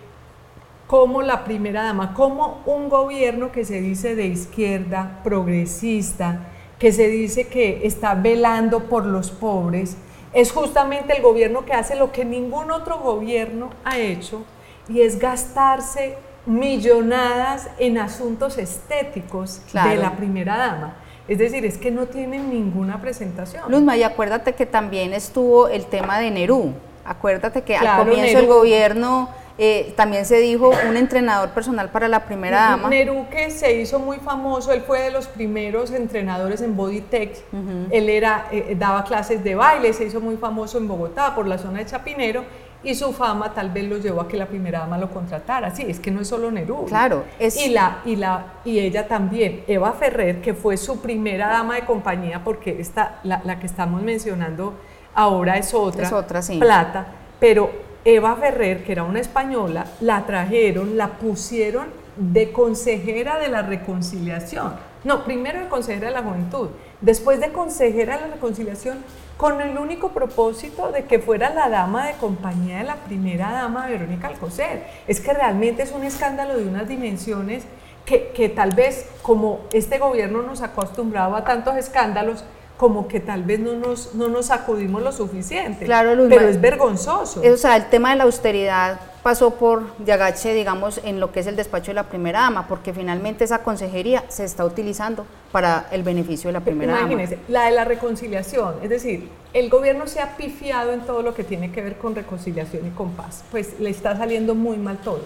como 0.87 1.21
la 1.21 1.43
primera 1.43 1.83
dama, 1.83 2.13
como 2.13 2.61
un 2.65 2.89
gobierno 2.89 3.51
que 3.51 3.65
se 3.65 3.81
dice 3.81 4.15
de 4.15 4.27
izquierda, 4.27 5.21
progresista, 5.23 6.47
que 6.77 6.91
se 6.91 7.07
dice 7.07 7.47
que 7.47 7.87
está 7.87 8.13
velando 8.13 8.83
por 8.83 9.05
los 9.05 9.31
pobres, 9.31 9.97
es 10.33 10.51
justamente 10.51 11.15
el 11.15 11.21
gobierno 11.21 11.65
que 11.65 11.73
hace 11.73 11.95
lo 11.95 12.11
que 12.11 12.25
ningún 12.25 12.71
otro 12.71 12.99
gobierno 12.99 13.69
ha 13.83 13.97
hecho 13.97 14.43
y 14.89 15.01
es 15.01 15.19
gastarse 15.19 16.17
millonadas 16.45 17.69
en 17.77 17.97
asuntos 17.97 18.57
estéticos 18.57 19.61
de 19.71 19.95
la 19.95 20.15
primera 20.15 20.57
dama. 20.57 20.95
Es 21.27 21.37
decir, 21.37 21.65
es 21.65 21.77
que 21.77 21.89
no 21.89 22.07
tienen 22.07 22.49
ninguna 22.49 22.99
presentación. 22.99 23.71
Luzma, 23.71 23.95
y 23.95 24.03
acuérdate 24.03 24.53
que 24.53 24.65
también 24.65 25.13
estuvo 25.13 25.69
el 25.69 25.85
tema 25.85 26.19
de 26.19 26.31
Nerú. 26.31 26.73
Acuérdate 27.05 27.61
que 27.61 27.77
al 27.77 28.03
comienzo 28.03 28.39
el 28.39 28.47
gobierno 28.47 29.29
eh, 29.57 29.93
también 29.95 30.25
se 30.25 30.37
dijo 30.39 30.71
un 30.89 30.97
entrenador 30.97 31.49
personal 31.49 31.89
para 31.89 32.07
la 32.07 32.25
primera 32.25 32.59
dama. 32.59 32.89
Nerú 32.89 33.27
que 33.29 33.51
se 33.51 33.79
hizo 33.79 33.99
muy 33.99 34.17
famoso, 34.17 34.71
él 34.71 34.81
fue 34.81 35.01
de 35.01 35.11
los 35.11 35.27
primeros 35.27 35.91
entrenadores 35.91 36.61
en 36.61 36.75
Bodytech. 36.75 37.43
Él 37.91 38.09
era, 38.09 38.47
eh, 38.51 38.75
daba 38.77 39.03
clases 39.03 39.43
de 39.43 39.55
baile, 39.55 39.93
se 39.93 40.05
hizo 40.05 40.19
muy 40.19 40.37
famoso 40.37 40.77
en 40.77 40.87
Bogotá 40.87 41.35
por 41.35 41.47
la 41.47 41.57
zona 41.57 41.79
de 41.79 41.85
Chapinero 41.85 42.43
y 42.83 42.95
su 42.95 43.13
fama 43.13 43.53
tal 43.53 43.69
vez 43.69 43.85
lo 43.85 43.97
llevó 43.97 44.21
a 44.21 44.27
que 44.27 44.37
la 44.37 44.47
primera 44.47 44.79
dama 44.79 44.97
lo 44.97 45.09
contratara. 45.09 45.73
Sí, 45.73 45.85
es 45.87 45.99
que 45.99 46.11
no 46.11 46.21
es 46.21 46.27
solo 46.27 46.51
Nerú. 46.51 46.85
Claro. 46.85 47.23
Es... 47.39 47.55
Y, 47.55 47.69
la, 47.69 47.99
y, 48.05 48.15
la, 48.15 48.45
y 48.65 48.79
ella 48.79 49.07
también, 49.07 49.63
Eva 49.67 49.93
Ferrer, 49.93 50.41
que 50.41 50.53
fue 50.53 50.77
su 50.77 50.99
primera 50.99 51.47
dama 51.47 51.75
de 51.75 51.85
compañía, 51.85 52.43
porque 52.43 52.77
esta, 52.79 53.19
la, 53.23 53.41
la 53.45 53.59
que 53.59 53.67
estamos 53.67 54.01
mencionando 54.01 54.73
ahora 55.13 55.57
es 55.57 55.73
otra, 55.73 56.07
es 56.07 56.11
otra 56.11 56.41
sí. 56.41 56.57
Plata, 56.57 57.05
pero 57.39 57.92
Eva 58.05 58.35
Ferrer, 58.35 58.83
que 58.83 58.91
era 58.91 59.03
una 59.03 59.19
española, 59.19 59.85
la 60.01 60.25
trajeron, 60.25 60.97
la 60.97 61.13
pusieron 61.13 61.87
de 62.17 62.51
consejera 62.51 63.39
de 63.39 63.47
la 63.47 63.61
reconciliación. 63.61 64.73
No, 65.03 65.23
primero 65.23 65.59
de 65.59 65.67
consejera 65.67 66.07
de 66.07 66.13
la 66.13 66.23
juventud, 66.23 66.69
después 67.01 67.39
de 67.39 67.51
consejera 67.51 68.17
de 68.17 68.27
la 68.27 68.33
reconciliación, 68.35 68.99
con 69.37 69.59
el 69.61 69.77
único 69.77 70.09
propósito 70.09 70.91
de 70.91 71.05
que 71.05 71.19
fuera 71.19 71.53
la 71.53 71.69
dama 71.69 72.07
de 72.07 72.13
compañía 72.13 72.77
de 72.77 72.83
la 72.85 72.95
primera 72.95 73.51
dama 73.51 73.87
Verónica 73.87 74.27
Alcocer. 74.27 74.83
Es 75.07 75.19
que 75.19 75.33
realmente 75.33 75.83
es 75.83 75.91
un 75.91 76.03
escándalo 76.03 76.57
de 76.57 76.67
unas 76.67 76.87
dimensiones 76.87 77.63
que, 78.05 78.31
que 78.35 78.49
tal 78.49 78.71
vez 78.71 79.09
como 79.21 79.61
este 79.73 79.97
gobierno 79.97 80.41
nos 80.41 80.61
ha 80.61 80.67
acostumbrado 80.67 81.35
a 81.35 81.43
tantos 81.43 81.75
escándalos, 81.77 82.43
como 82.77 83.07
que 83.07 83.19
tal 83.19 83.43
vez 83.43 83.59
no 83.59 83.73
nos, 83.73 84.15
no 84.15 84.29
nos 84.29 84.51
acudimos 84.51 85.01
lo 85.01 85.11
suficiente. 85.11 85.85
Claro, 85.85 86.25
pero 86.29 86.47
es 86.47 86.59
vergonzoso. 86.59 87.41
O 87.41 87.57
sea, 87.57 87.75
el 87.75 87.89
tema 87.89 88.11
de 88.11 88.17
la 88.17 88.23
austeridad 88.23 88.99
pasó 89.23 89.51
por 89.51 89.83
Yagache, 90.03 90.53
digamos, 90.53 90.99
en 91.03 91.19
lo 91.19 91.31
que 91.31 91.39
es 91.39 91.47
el 91.47 91.55
despacho 91.55 91.91
de 91.91 91.95
la 91.95 92.03
primera 92.03 92.41
dama, 92.41 92.67
porque 92.67 92.93
finalmente 92.93 93.45
esa 93.45 93.63
consejería 93.63 94.25
se 94.27 94.43
está 94.43 94.65
utilizando 94.65 95.25
para 95.51 95.87
el 95.91 96.03
beneficio 96.03 96.49
de 96.49 96.53
la 96.53 96.59
primera 96.59 96.99
Imagínense, 96.99 97.39
la 97.47 97.65
de 97.65 97.71
la 97.71 97.85
reconciliación, 97.85 98.75
es 98.83 98.89
decir, 98.89 99.29
el 99.53 99.69
gobierno 99.69 100.07
se 100.07 100.19
ha 100.19 100.35
pifiado 100.35 100.91
en 100.91 101.01
todo 101.01 101.21
lo 101.21 101.33
que 101.33 101.43
tiene 101.43 101.71
que 101.71 101.81
ver 101.81 101.97
con 101.97 102.15
reconciliación 102.15 102.87
y 102.87 102.89
con 102.89 103.11
paz, 103.11 103.43
pues 103.49 103.79
le 103.79 103.89
está 103.89 104.17
saliendo 104.17 104.55
muy 104.55 104.77
mal 104.77 104.97
todo. 104.97 105.21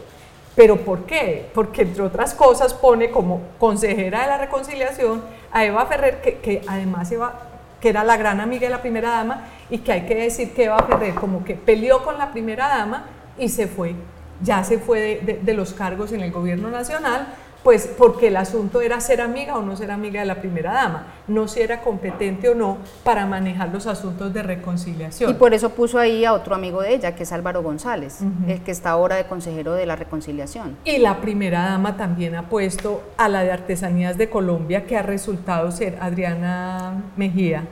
¿Pero 0.57 0.77
por 0.77 1.05
qué? 1.05 1.49
Porque 1.53 1.83
entre 1.83 2.01
otras 2.01 2.33
cosas 2.33 2.73
pone 2.73 3.11
como 3.11 3.41
consejera 3.59 4.23
de 4.23 4.27
la 4.27 4.37
reconciliación 4.39 5.23
a 5.51 5.63
Eva 5.63 5.85
Ferrer, 5.85 6.19
que, 6.19 6.39
que 6.39 6.63
además 6.67 7.11
Eva 7.11 7.47
que 7.79 7.89
era 7.89 8.03
la 8.03 8.17
gran 8.17 8.41
amiga 8.41 8.67
de 8.67 8.71
la 8.71 8.81
primera 8.81 9.11
dama, 9.11 9.45
y 9.69 9.77
que 9.77 9.91
hay 9.91 10.01
que 10.07 10.15
decir 10.15 10.53
que 10.53 10.65
Eva 10.65 10.79
Ferrer 10.79 11.13
como 11.13 11.45
que 11.45 11.53
peleó 11.53 12.03
con 12.03 12.17
la 12.17 12.31
primera 12.31 12.69
dama 12.69 13.05
y 13.37 13.49
se 13.49 13.67
fue, 13.67 13.93
ya 14.41 14.63
se 14.63 14.79
fue 14.79 15.39
de, 15.43 15.53
los 15.53 15.73
cargos 15.73 16.11
en 16.11 16.21
el 16.21 16.31
gobierno 16.31 16.71
nacional, 16.71 17.27
pues 17.67 17.86
porque 17.86 18.27
el 18.29 18.38
asunto 18.38 18.79
era 18.79 19.01
ser 19.01 19.19
amiga 19.19 19.57
o 19.57 19.62
no 19.62 19.75
ser 19.75 19.91
amiga 19.91 20.21
de 20.21 20.25
la 20.25 20.36
primera 20.36 20.71
dama, 20.71 21.07
no 21.27 21.50
si 21.50 21.59
era 21.59 21.81
competente 21.81 22.47
o 22.47 22.55
no 22.55 22.77
para 23.03 23.25
manejar 23.25 23.74
los 23.74 23.88
asuntos 23.88 24.33
de 24.33 24.41
reconciliación. 24.41 25.29
Y 25.29 25.33
por 25.33 25.53
eso 25.53 25.71
puso 25.71 26.00
ahí 26.00 26.24
a 26.24 26.31
otro 26.31 26.55
amigo 26.55 26.81
de 26.81 26.93
ella, 26.93 27.13
que 27.13 27.24
es 27.24 27.33
Álvaro 27.33 27.62
González, 27.62 28.19
el 28.47 28.62
que 28.62 28.71
está 28.71 28.91
ahora 28.91 29.17
de 29.17 29.25
consejero 29.25 29.74
de 29.74 29.86
la 29.86 29.97
reconciliación. 29.97 30.77
Y 30.86 31.00
la 31.00 31.19
primera 31.19 31.63
dama 31.63 31.97
también 31.97 32.36
ha 32.36 32.47
puesto 32.47 33.03
a 33.17 33.27
la 33.27 33.43
de 33.43 33.51
Artesanías 33.51 34.17
de 34.17 34.29
Colombia, 34.29 34.86
que 34.86 34.95
ha 34.95 35.03
resultado 35.03 35.69
ser 35.71 35.97
Adriana 36.00 37.03
Mejía, 37.17 37.65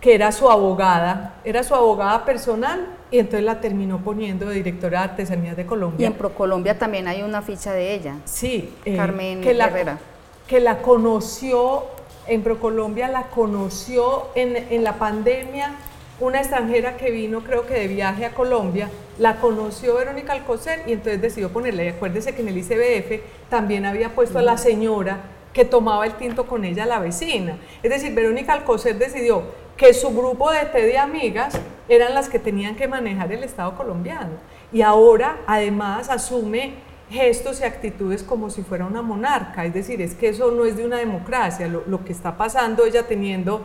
que 0.00 0.14
era 0.14 0.32
su 0.32 0.50
abogada, 0.50 1.34
era 1.44 1.62
su 1.62 1.74
abogada 1.74 2.24
personal 2.24 2.86
y 3.10 3.18
entonces 3.18 3.44
la 3.44 3.60
terminó 3.60 3.98
poniendo 3.98 4.46
de 4.46 4.54
directora 4.54 5.00
de 5.00 5.04
Artesanías 5.04 5.56
de 5.56 5.66
Colombia. 5.66 6.04
Y 6.04 6.06
en 6.06 6.14
ProColombia 6.14 6.78
también 6.78 7.06
hay 7.06 7.22
una 7.22 7.42
ficha 7.42 7.72
de 7.72 7.94
ella. 7.94 8.16
Sí, 8.24 8.72
eh, 8.84 8.96
Carmen 8.96 9.40
que 9.42 9.50
Herrera. 9.50 9.98
que 10.46 10.60
la 10.60 10.78
conoció, 10.78 11.84
en 12.26 12.42
ProColombia 12.42 13.08
la 13.08 13.24
conoció 13.24 14.28
en, 14.34 14.56
en 14.56 14.84
la 14.84 14.94
pandemia 14.94 15.74
una 16.20 16.38
extranjera 16.38 16.96
que 16.96 17.10
vino, 17.10 17.42
creo 17.42 17.66
que 17.66 17.74
de 17.74 17.88
viaje 17.88 18.26
a 18.26 18.32
Colombia, 18.32 18.90
la 19.18 19.36
conoció 19.36 19.96
Verónica 19.96 20.34
Alcocer 20.34 20.82
y 20.86 20.92
entonces 20.92 21.20
decidió 21.20 21.50
ponerle. 21.50 21.86
Y 21.86 21.88
acuérdese 21.88 22.34
que 22.34 22.42
en 22.42 22.48
el 22.48 22.58
ICBF 22.58 23.48
también 23.48 23.86
había 23.86 24.14
puesto 24.14 24.38
a 24.38 24.42
la 24.42 24.58
señora 24.58 25.20
que 25.54 25.64
tomaba 25.64 26.06
el 26.06 26.14
tinto 26.14 26.46
con 26.46 26.64
ella, 26.64 26.86
la 26.86 27.00
vecina. 27.00 27.56
Es 27.82 27.90
decir, 27.90 28.14
Verónica 28.14 28.52
Alcocer 28.52 28.98
decidió 28.98 29.42
que 29.80 29.94
su 29.94 30.10
grupo 30.10 30.50
de 30.50 30.66
té 30.66 30.82
de 30.82 30.98
amigas 30.98 31.58
eran 31.88 32.12
las 32.12 32.28
que 32.28 32.38
tenían 32.38 32.76
que 32.76 32.86
manejar 32.86 33.32
el 33.32 33.42
Estado 33.42 33.74
colombiano. 33.74 34.32
Y 34.74 34.82
ahora, 34.82 35.38
además, 35.46 36.10
asume 36.10 36.74
gestos 37.08 37.62
y 37.62 37.64
actitudes 37.64 38.22
como 38.22 38.50
si 38.50 38.62
fuera 38.62 38.84
una 38.84 39.00
monarca. 39.00 39.64
Es 39.64 39.72
decir, 39.72 40.02
es 40.02 40.14
que 40.14 40.28
eso 40.28 40.50
no 40.50 40.66
es 40.66 40.76
de 40.76 40.84
una 40.84 40.98
democracia. 40.98 41.66
Lo, 41.66 42.04
que 42.04 42.12
está 42.12 42.36
pasando, 42.36 42.84
ella 42.84 43.04
teniendo 43.04 43.62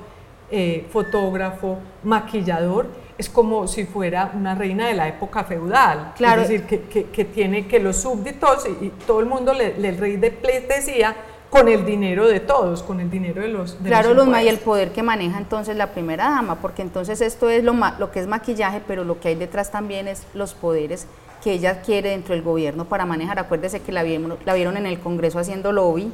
eh, 0.49 0.87
fotógrafo, 0.89 1.79
maquillador, 2.03 2.87
es 3.17 3.27
como 3.27 3.67
si 3.67 3.83
fuera 3.83 4.31
una 4.33 4.55
reina 4.55 4.87
de 4.87 4.93
la 4.93 5.09
época 5.09 5.43
feudal. 5.43 6.13
Claro. 6.15 6.43
Es 6.43 6.47
decir, 6.47 6.87
que, 7.11 7.25
tiene 7.25 7.67
que 7.67 7.81
los 7.81 7.97
súbditos 7.97 8.65
y, 8.81 8.87
todo 9.05 9.19
el 9.19 9.25
mundo, 9.25 9.53
le, 9.53 9.75
el 9.75 9.97
rey 9.97 10.15
de 10.15 10.31
pleitesía, 10.31 11.13
con 11.55 11.67
el 11.69 11.85
dinero 11.85 12.27
de 12.27 12.39
todos, 12.39 12.83
con 12.83 12.99
el 12.99 13.09
dinero 13.09 13.41
de 13.41 13.47
los... 13.47 13.81
De 13.81 13.89
claro, 13.89 14.13
Luzma, 14.13 14.43
y 14.43 14.49
el 14.49 14.57
poder 14.57 14.91
que 14.91 15.03
maneja 15.03 15.37
entonces 15.37 15.75
la 15.75 15.91
primera 15.91 16.25
dama, 16.25 16.55
porque 16.55 16.81
entonces 16.81 17.21
esto 17.21 17.49
es 17.49 17.63
lo, 17.63 17.73
lo 17.97 18.11
que 18.11 18.19
es 18.19 18.27
maquillaje, 18.27 18.81
pero 18.85 19.03
lo 19.03 19.19
que 19.19 19.29
hay 19.29 19.35
detrás 19.35 19.71
también 19.71 20.07
es 20.07 20.23
los 20.33 20.53
poderes 20.53 21.07
que 21.43 21.53
ella 21.53 21.81
quiere 21.81 22.09
dentro 22.09 22.35
del 22.35 22.43
gobierno 22.43 22.85
para 22.85 23.05
manejar. 23.05 23.39
Acuérdese 23.39 23.81
que 23.81 23.91
la 23.91 24.03
vieron, 24.03 24.37
la 24.45 24.53
vieron 24.53 24.77
en 24.77 24.85
el 24.85 24.99
Congreso 24.99 25.39
haciendo 25.39 25.71
lobby, 25.71 26.11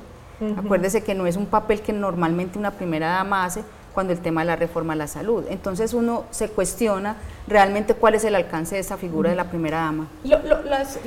acuérdese 0.58 1.04
que 1.04 1.16
no 1.16 1.26
es 1.26 1.38
un 1.38 1.46
papel 1.46 1.82
que 1.82 1.94
normalmente 1.94 2.60
una 2.60 2.72
primera 2.72 3.10
dama 3.10 3.46
hace 3.46 3.64
cuando 3.94 4.14
el 4.14 4.20
tema 4.20 4.42
de 4.42 4.48
la 4.48 4.56
reforma 4.56 4.94
a 4.94 4.96
la 4.96 5.08
salud. 5.08 5.46
Entonces 5.50 5.94
uno 5.94 6.26
se 6.32 6.50
cuestiona 6.50 7.18
realmente 7.48 7.94
cuál 7.94 8.16
es 8.16 8.24
el 8.24 8.36
alcance 8.36 8.76
de 8.76 8.82
esa 8.82 8.98
figura 8.98 9.30
de 9.30 9.36
la 9.36 9.46
primera 9.46 9.80
dama. 9.80 10.08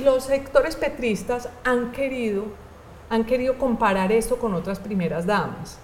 los 0.03 0.23
sectores 0.23 0.75
petristas 0.75 1.49
han 1.63 1.91
querido 1.91 2.64
han 3.09 3.23
querido 3.23 3.57
comparar 3.57 4.11
esto 4.11 4.37
con 4.37 4.53
otras 4.53 4.79
primeras 4.79 5.25
damas, 5.25 5.77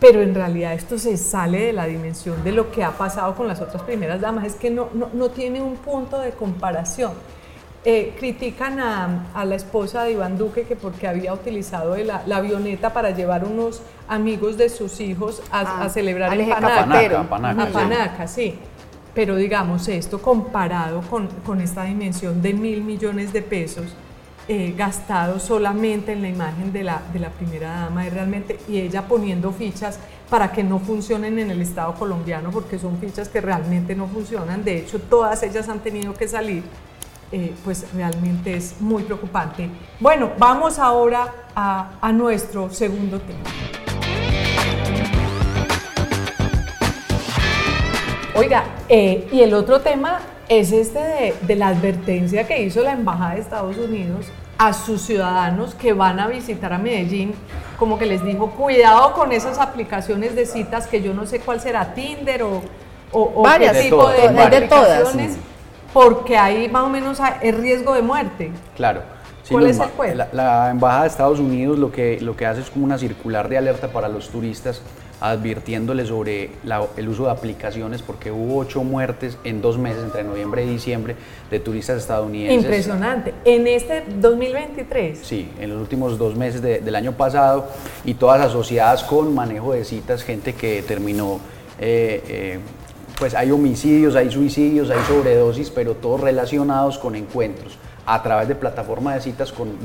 pero 0.00 0.20
en 0.20 0.34
realidad 0.34 0.72
esto 0.72 0.98
se 0.98 1.16
sale 1.16 1.66
de 1.66 1.72
la 1.72 1.86
dimensión 1.86 2.42
de 2.42 2.52
lo 2.52 2.70
que 2.70 2.82
ha 2.82 2.90
pasado 2.90 3.34
con 3.34 3.46
las 3.46 3.60
otras 3.60 3.82
primeras 3.82 4.20
damas, 4.20 4.44
es 4.46 4.54
que 4.54 4.70
no, 4.70 4.88
no, 4.92 5.28
tiene 5.30 5.60
un 5.60 5.76
punto 5.76 6.18
de 6.18 6.32
comparación. 6.32 7.12
Eh, 7.84 8.14
critican 8.16 8.78
a, 8.78 9.44
la 9.44 9.54
esposa 9.56 10.04
de 10.04 10.12
Iván 10.12 10.38
Duque 10.38 10.62
que 10.62 10.76
porque 10.76 11.08
había 11.08 11.32
utilizado 11.34 11.96
la, 11.96 12.22
avioneta 12.36 12.92
para 12.92 13.10
llevar 13.10 13.44
unos 13.44 13.82
amigos 14.06 14.56
de 14.56 14.68
sus 14.68 15.00
hijos 15.00 15.42
a, 15.50 15.84
ah, 15.84 15.88
celebrar 15.88 16.32
el 16.32 16.48
Panaca. 16.48 17.28
Panaca, 17.28 17.72
Panaca, 17.72 18.28
sí. 18.28 18.56
Pero 19.14 19.36
digamos, 19.36 19.88
esto 19.88 20.22
comparado 20.22 21.00
con, 21.02 21.28
con 21.44 21.60
esta 21.60 21.84
dimensión 21.84 22.40
de 22.40 22.54
mil 22.54 22.82
millones 22.82 23.32
de 23.32 23.42
pesos, 23.42 23.86
eh, 24.48 24.74
gastado 24.76 25.38
solamente 25.38 26.12
en 26.12 26.22
la 26.22 26.28
imagen 26.28 26.72
de 26.72 26.82
la, 26.82 27.00
de 27.12 27.20
la 27.20 27.30
primera 27.30 27.70
dama 27.70 28.04
y 28.04 28.10
realmente 28.10 28.58
y 28.68 28.78
ella 28.78 29.02
poniendo 29.02 29.52
fichas 29.52 30.00
para 30.28 30.50
que 30.50 30.64
no 30.64 30.80
funcionen 30.80 31.38
en 31.38 31.50
el 31.50 31.62
Estado 31.62 31.94
colombiano 31.94 32.50
porque 32.50 32.78
son 32.78 32.98
fichas 32.98 33.28
que 33.28 33.40
realmente 33.40 33.94
no 33.94 34.08
funcionan. 34.08 34.64
De 34.64 34.78
hecho 34.78 34.98
todas 34.98 35.42
ellas 35.44 35.68
han 35.68 35.78
tenido 35.78 36.14
que 36.14 36.26
salir 36.26 36.64
eh, 37.30 37.54
pues 37.64 37.86
realmente 37.94 38.56
es 38.56 38.80
muy 38.80 39.04
preocupante. 39.04 39.68
Bueno 40.00 40.32
vamos 40.38 40.78
ahora 40.78 41.32
a, 41.54 41.92
a 42.00 42.12
nuestro 42.12 42.68
segundo 42.70 43.20
tema. 43.20 43.48
Oiga, 48.34 48.64
eh, 48.88 49.28
y 49.30 49.42
el 49.42 49.52
otro 49.52 49.80
tema 49.82 50.20
es 50.58 50.70
este 50.70 51.34
de, 51.40 51.56
la 51.56 51.68
advertencia 51.68 52.46
que 52.46 52.62
hizo 52.62 52.82
la 52.82 52.92
Embajada 52.92 53.34
de 53.34 53.40
Estados 53.40 53.78
Unidos 53.78 54.26
a 54.58 54.72
sus 54.74 55.00
ciudadanos 55.00 55.74
que 55.74 55.94
van 55.94 56.20
a 56.20 56.28
visitar 56.28 56.72
a 56.74 56.78
Medellín, 56.78 57.34
como 57.78 57.98
que 57.98 58.04
les 58.04 58.22
dijo, 58.22 58.50
cuidado 58.50 59.14
con 59.14 59.32
esas 59.32 59.58
aplicaciones 59.58 60.34
de 60.34 60.44
citas 60.44 60.86
que 60.86 61.00
yo 61.00 61.14
no 61.14 61.26
sé 61.26 61.40
cuál 61.40 61.60
será 61.60 61.94
Tinder 61.94 62.42
o, 62.42 62.62
o, 63.12 63.42
varias, 63.42 63.72
qué 63.72 63.82
tipo 63.84 64.08
de, 64.08 64.28
aplicaciones, 64.28 65.38
porque 65.92 66.36
ahí 66.36 66.68
más 66.68 66.82
o 66.82 66.88
menos 66.90 67.18
es 67.40 67.56
riesgo 67.56 67.94
de 67.94 68.02
muerte. 68.02 68.50
Claro. 68.76 69.02
¿Cuál 69.50 69.66
es 69.66 69.78
el 69.78 70.18
La, 70.18 70.28
la, 70.32 70.70
Embajada 70.70 71.02
de 71.02 71.08
Estados 71.08 71.40
Unidos 71.40 71.78
lo 71.78 71.90
que, 71.90 72.20
lo 72.20 72.36
que 72.36 72.46
hace 72.46 72.60
es 72.60 72.70
como 72.70 72.84
una 72.84 72.96
circular 72.96 73.48
de 73.48 73.58
alerta 73.58 73.88
para 73.88 74.08
los 74.08 74.28
turistas 74.28 74.82
advirtiéndole 75.22 76.04
sobre 76.04 76.50
el 76.96 77.08
uso 77.08 77.26
de 77.26 77.30
aplicaciones 77.30 78.02
porque 78.02 78.32
hubo 78.32 78.58
ocho 78.58 78.82
muertes 78.82 79.38
en 79.44 79.62
dos 79.62 79.78
meses, 79.78 80.02
entre 80.02 80.24
noviembre 80.24 80.64
y 80.64 80.68
diciembre, 80.68 81.14
de 81.48 81.60
turistas 81.60 81.98
estadounidenses. 81.98 82.64
Impresionante. 82.64 83.32
¿En 83.44 83.68
este 83.68 84.02
2023? 84.18 85.20
Sí, 85.22 85.48
en 85.60 85.70
los 85.70 85.80
últimos 85.80 86.18
dos 86.18 86.34
meses 86.34 86.60
del 86.60 86.94
año 86.96 87.12
pasado 87.12 87.68
y 88.04 88.14
todas 88.14 88.40
asociadas 88.40 89.04
con 89.04 89.32
manejo 89.32 89.72
de 89.72 89.84
citas, 89.84 90.24
gente 90.24 90.54
que 90.54 90.82
terminó... 90.82 91.40
Eh, 91.78 92.22
eh, 92.28 92.58
pues 93.18 93.34
hay 93.34 93.52
homicidios, 93.52 94.16
hay 94.16 94.30
suicidios, 94.32 94.90
hay 94.90 94.98
sobredosis, 95.06 95.70
pero 95.70 95.94
todos 95.94 96.20
relacionados 96.20 96.98
con 96.98 97.14
encuentros 97.14 97.78
a 98.04 98.22
través 98.22 98.48
de 98.48 98.54
plataformas 98.54 99.14
de 99.14 99.20
citas 99.20 99.52
con 99.52 99.76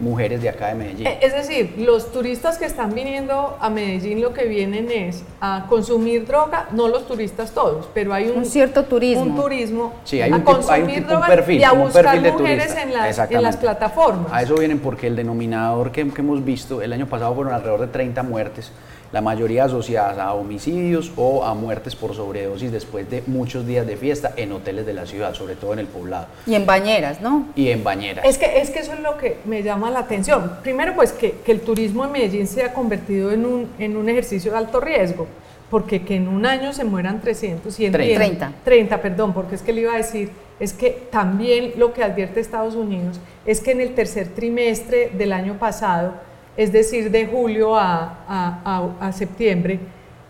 mujeres 0.00 0.40
de 0.40 0.48
acá 0.48 0.68
de 0.68 0.74
Medellín. 0.74 1.06
Eh, 1.06 1.18
es 1.20 1.34
decir, 1.34 1.74
los 1.78 2.10
turistas 2.10 2.58
que 2.58 2.64
están 2.64 2.94
viniendo 2.94 3.56
a 3.60 3.68
Medellín 3.68 4.20
lo 4.20 4.32
que 4.32 4.46
vienen 4.46 4.90
es 4.90 5.22
a 5.40 5.66
consumir 5.68 6.26
droga, 6.26 6.68
no 6.72 6.88
los 6.88 7.06
turistas 7.06 7.52
todos, 7.52 7.88
pero 7.92 8.14
hay 8.14 8.28
un, 8.28 8.44
cierto 8.44 8.84
turismo. 8.84 9.24
Un 9.24 9.36
turismo 9.36 9.94
sí, 10.04 10.20
hay 10.22 10.32
un, 10.32 10.40
a 10.40 10.44
consumir 10.44 11.06
droga 11.06 11.26
perfil, 11.26 11.60
y 11.60 11.64
a 11.64 11.72
buscar 11.72 12.20
mujeres 12.20 12.74
en 12.76 12.92
las, 12.94 13.30
en 13.30 13.42
las, 13.42 13.56
plataformas. 13.56 14.32
A 14.32 14.42
eso 14.42 14.54
vienen 14.54 14.78
porque 14.78 15.06
el 15.06 15.16
denominador 15.16 15.92
que, 15.92 16.08
que 16.08 16.20
hemos 16.20 16.44
visto, 16.44 16.80
el 16.82 16.92
año 16.92 17.06
pasado 17.06 17.34
fueron 17.34 17.52
alrededor 17.52 17.80
de 17.80 17.88
30 17.88 18.22
muertes 18.22 18.72
la 19.16 19.22
mayoría 19.22 19.64
asociadas 19.64 20.18
a 20.18 20.34
homicidios 20.34 21.10
o 21.16 21.42
a 21.42 21.54
muertes 21.54 21.96
por 21.96 22.14
sobredosis 22.14 22.70
después 22.70 23.08
de 23.08 23.22
muchos 23.26 23.66
días 23.66 23.86
de 23.86 23.96
fiesta 23.96 24.34
en 24.36 24.52
hoteles 24.52 24.84
de 24.84 24.92
la 24.92 25.06
ciudad, 25.06 25.32
sobre 25.32 25.54
todo 25.54 25.72
en 25.72 25.78
el 25.78 25.86
poblado. 25.86 26.26
Y 26.46 26.54
en 26.54 26.66
bañeras, 26.66 27.22
¿no? 27.22 27.46
Y 27.56 27.70
en 27.70 27.82
bañeras. 27.82 28.26
Es 28.26 28.36
que, 28.36 28.60
es 28.60 28.68
que 28.68 28.80
eso 28.80 28.92
es 28.92 29.00
lo 29.00 29.16
que 29.16 29.38
me 29.46 29.62
llama 29.62 29.90
la 29.90 30.00
atención. 30.00 30.58
Primero, 30.62 30.94
pues 30.94 31.12
que, 31.12 31.38
que 31.42 31.50
el 31.50 31.62
turismo 31.62 32.04
en 32.04 32.12
Medellín 32.12 32.46
se 32.46 32.62
ha 32.62 32.74
convertido 32.74 33.32
en 33.32 33.46
un, 33.46 33.70
en 33.78 33.96
un 33.96 34.06
ejercicio 34.10 34.52
de 34.52 34.58
alto 34.58 34.80
riesgo 34.80 35.26
porque 35.70 36.04
que 36.04 36.14
en 36.16 36.28
un 36.28 36.44
año 36.44 36.74
se 36.74 36.84
mueran 36.84 37.22
300, 37.22 37.74
100, 37.74 37.92
30. 37.92 38.52
30, 38.64 39.00
perdón, 39.00 39.32
porque 39.32 39.54
es 39.54 39.62
que 39.62 39.72
le 39.72 39.80
iba 39.80 39.94
a 39.94 39.96
decir, 39.96 40.30
es 40.60 40.74
que 40.74 41.08
también 41.10 41.72
lo 41.78 41.94
que 41.94 42.04
advierte 42.04 42.38
Estados 42.38 42.74
Unidos 42.74 43.18
es 43.46 43.62
que 43.62 43.72
en 43.72 43.80
el 43.80 43.94
tercer 43.94 44.28
trimestre 44.28 45.10
del 45.14 45.32
año 45.32 45.58
pasado 45.58 46.12
es 46.56 46.72
decir, 46.72 47.10
de 47.10 47.26
julio 47.26 47.76
a, 47.76 49.10
septiembre, 49.12 49.80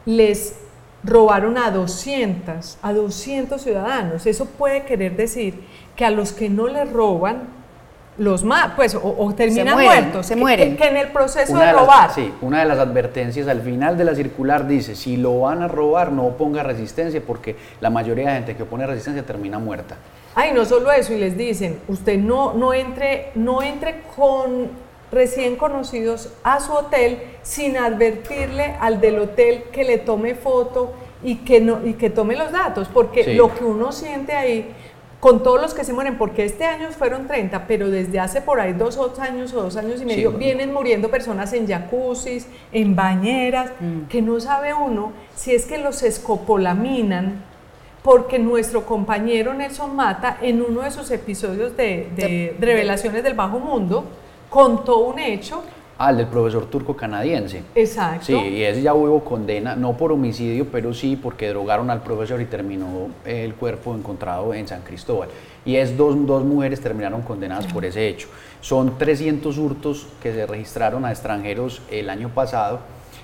les 0.04 0.56
robaron 1.04 1.56
a 1.56 1.70
200, 1.70 2.78
a 2.82 2.92
200 2.92 3.60
ciudadanos. 3.60 4.26
Eso 4.26 4.46
puede 4.46 4.84
querer 4.84 5.16
decir 5.16 5.62
que 5.94 6.04
a 6.04 6.10
los 6.10 6.32
que 6.32 6.48
no 6.48 6.66
les 6.66 6.90
roban, 6.92 7.54
los 8.18 8.44
más, 8.44 8.72
pues, 8.74 8.94
o, 9.00 9.34
terminan 9.36 9.78
muertos, 9.78 10.26
se 10.26 10.36
mueren. 10.36 10.76
Que, 10.76 10.88
en 10.88 10.96
el 10.96 11.08
proceso 11.08 11.56
de, 11.56 11.72
robar. 11.72 12.10
sí, 12.14 12.32
una 12.40 12.60
de 12.60 12.64
las 12.64 12.78
advertencias 12.78 13.46
al 13.46 13.60
final 13.60 13.98
de 13.98 14.04
la 14.04 14.14
circular 14.14 14.66
dice, 14.66 14.96
si 14.96 15.18
lo 15.18 15.40
van 15.40 15.62
a 15.62 15.68
robar, 15.68 16.12
no 16.12 16.30
ponga 16.30 16.62
resistencia, 16.62 17.20
porque 17.24 17.56
la 17.80 17.90
mayoría 17.90 18.30
de 18.30 18.34
gente 18.36 18.56
que 18.56 18.64
pone 18.64 18.86
resistencia 18.86 19.24
termina 19.24 19.58
muerta. 19.58 19.96
Ay, 20.34 20.52
no 20.54 20.64
solo 20.64 20.90
eso, 20.92 21.12
y 21.12 21.18
les 21.18 21.36
dicen, 21.36 21.78
usted 21.88 22.18
no, 22.18 22.54
no, 22.54 22.72
entre, 22.72 23.32
no 23.34 23.62
entre 23.62 24.02
con 24.16 24.85
recién 25.12 25.56
conocidos 25.56 26.32
a 26.42 26.60
su 26.60 26.72
hotel 26.72 27.18
sin 27.42 27.76
advertirle 27.76 28.76
al 28.80 29.00
del 29.00 29.18
hotel 29.18 29.64
que 29.72 29.84
le 29.84 29.98
tome 29.98 30.34
foto 30.34 30.92
y 31.22 31.36
que, 31.36 31.60
no, 31.60 31.86
y 31.86 31.94
que 31.94 32.10
tome 32.10 32.36
los 32.36 32.52
datos, 32.52 32.88
porque 32.92 33.34
lo 33.34 33.54
que 33.54 33.64
uno 33.64 33.92
siente 33.92 34.32
ahí, 34.32 34.70
con 35.20 35.42
todos 35.42 35.60
los 35.60 35.74
que 35.74 35.82
se 35.82 35.92
mueren, 35.92 36.18
porque 36.18 36.44
este 36.44 36.64
año 36.64 36.90
fueron 36.92 37.26
30, 37.26 37.66
pero 37.66 37.90
desde 37.90 38.20
hace 38.20 38.42
por 38.42 38.60
ahí 38.60 38.74
dos 38.74 38.98
años 39.18 39.52
o 39.54 39.62
dos 39.62 39.76
años 39.76 40.00
y 40.00 40.04
medio 40.04 40.32
vienen 40.32 40.72
muriendo 40.72 41.10
personas 41.10 41.52
en 41.52 41.66
jacuzzis, 41.66 42.46
en 42.70 42.94
bañeras, 42.94 43.72
mm. 43.80 44.02
que 44.08 44.22
no 44.22 44.38
sabe 44.40 44.74
uno 44.74 45.12
si 45.34 45.54
es 45.54 45.64
que 45.66 45.78
los 45.78 46.02
escopolaminan, 46.02 47.42
porque 48.02 48.38
nuestro 48.38 48.86
compañero 48.86 49.52
Nelson 49.52 49.96
Mata, 49.96 50.38
en 50.40 50.62
uno 50.62 50.82
de 50.82 50.92
sus 50.92 51.10
episodios 51.10 51.76
de, 51.76 52.08
de 52.14 52.56
Revelaciones 52.60 53.24
del 53.24 53.34
Bajo 53.34 53.58
Mundo, 53.58 54.04
contó 54.48 54.98
un 54.98 55.18
hecho. 55.18 55.62
Ah, 55.98 56.10
el 56.10 56.18
del 56.18 56.26
profesor 56.26 56.66
turco 56.66 56.94
canadiense. 56.94 57.62
Exacto. 57.74 58.26
Sí, 58.26 58.34
y 58.34 58.62
ese 58.62 58.82
ya 58.82 58.92
hubo 58.92 59.24
condena, 59.24 59.74
no 59.74 59.96
por 59.96 60.12
homicidio, 60.12 60.66
pero 60.70 60.92
sí 60.92 61.16
porque 61.16 61.48
drogaron 61.48 61.88
al 61.88 62.02
profesor 62.02 62.38
y 62.42 62.44
terminó 62.44 63.08
el 63.24 63.54
cuerpo 63.54 63.94
encontrado 63.94 64.52
en 64.52 64.68
San 64.68 64.82
Cristóbal. 64.82 65.30
Y 65.64 65.76
es 65.76 65.96
dos, 65.96 66.14
dos 66.26 66.44
mujeres 66.44 66.82
terminaron 66.82 67.22
condenadas 67.22 67.66
por 67.72 67.86
ese 67.86 68.08
hecho. 68.08 68.28
Son 68.60 68.98
300 68.98 69.56
hurtos 69.56 70.06
que 70.22 70.34
se 70.34 70.46
registraron 70.46 71.04
a 71.06 71.10
extranjeros 71.10 71.80
el 71.90 72.10
año 72.10 72.30
pasado 72.30 72.80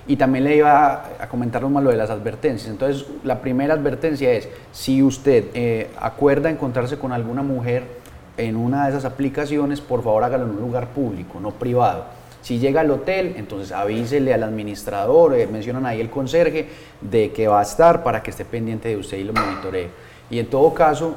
Y 0.06 0.16
también 0.16 0.44
le 0.44 0.56
iba 0.56 1.10
a 1.20 1.28
comentar 1.28 1.62
lo 1.62 1.90
de 1.90 1.96
las 1.96 2.10
advertencias. 2.10 2.70
Entonces, 2.70 3.06
la 3.22 3.40
primera 3.40 3.74
advertencia 3.74 4.32
es, 4.32 4.48
si 4.72 5.02
usted 5.02 5.44
eh, 5.54 5.90
acuerda 6.00 6.50
encontrarse 6.50 6.98
con 6.98 7.12
alguna 7.12 7.42
mujer 7.42 8.01
en 8.36 8.56
una 8.56 8.84
de 8.84 8.90
esas 8.90 9.04
aplicaciones, 9.04 9.80
por 9.80 10.02
favor 10.02 10.24
hágalo 10.24 10.44
en 10.44 10.50
un 10.50 10.60
lugar 10.60 10.88
público, 10.88 11.40
no 11.40 11.50
privado. 11.50 12.04
Si 12.42 12.58
llega 12.58 12.80
al 12.80 12.90
hotel, 12.90 13.34
entonces 13.36 13.70
avísele 13.70 14.34
al 14.34 14.42
administrador, 14.42 15.34
eh, 15.34 15.46
mencionan 15.46 15.86
ahí 15.86 16.00
el 16.00 16.10
conserje, 16.10 16.68
de 17.00 17.30
que 17.30 17.46
va 17.46 17.60
a 17.60 17.62
estar 17.62 18.02
para 18.02 18.22
que 18.22 18.30
esté 18.30 18.44
pendiente 18.44 18.88
de 18.88 18.96
usted 18.96 19.18
y 19.18 19.24
lo 19.24 19.32
monitoree. 19.32 19.88
Y 20.28 20.40
en 20.40 20.46
todo 20.46 20.74
caso, 20.74 21.14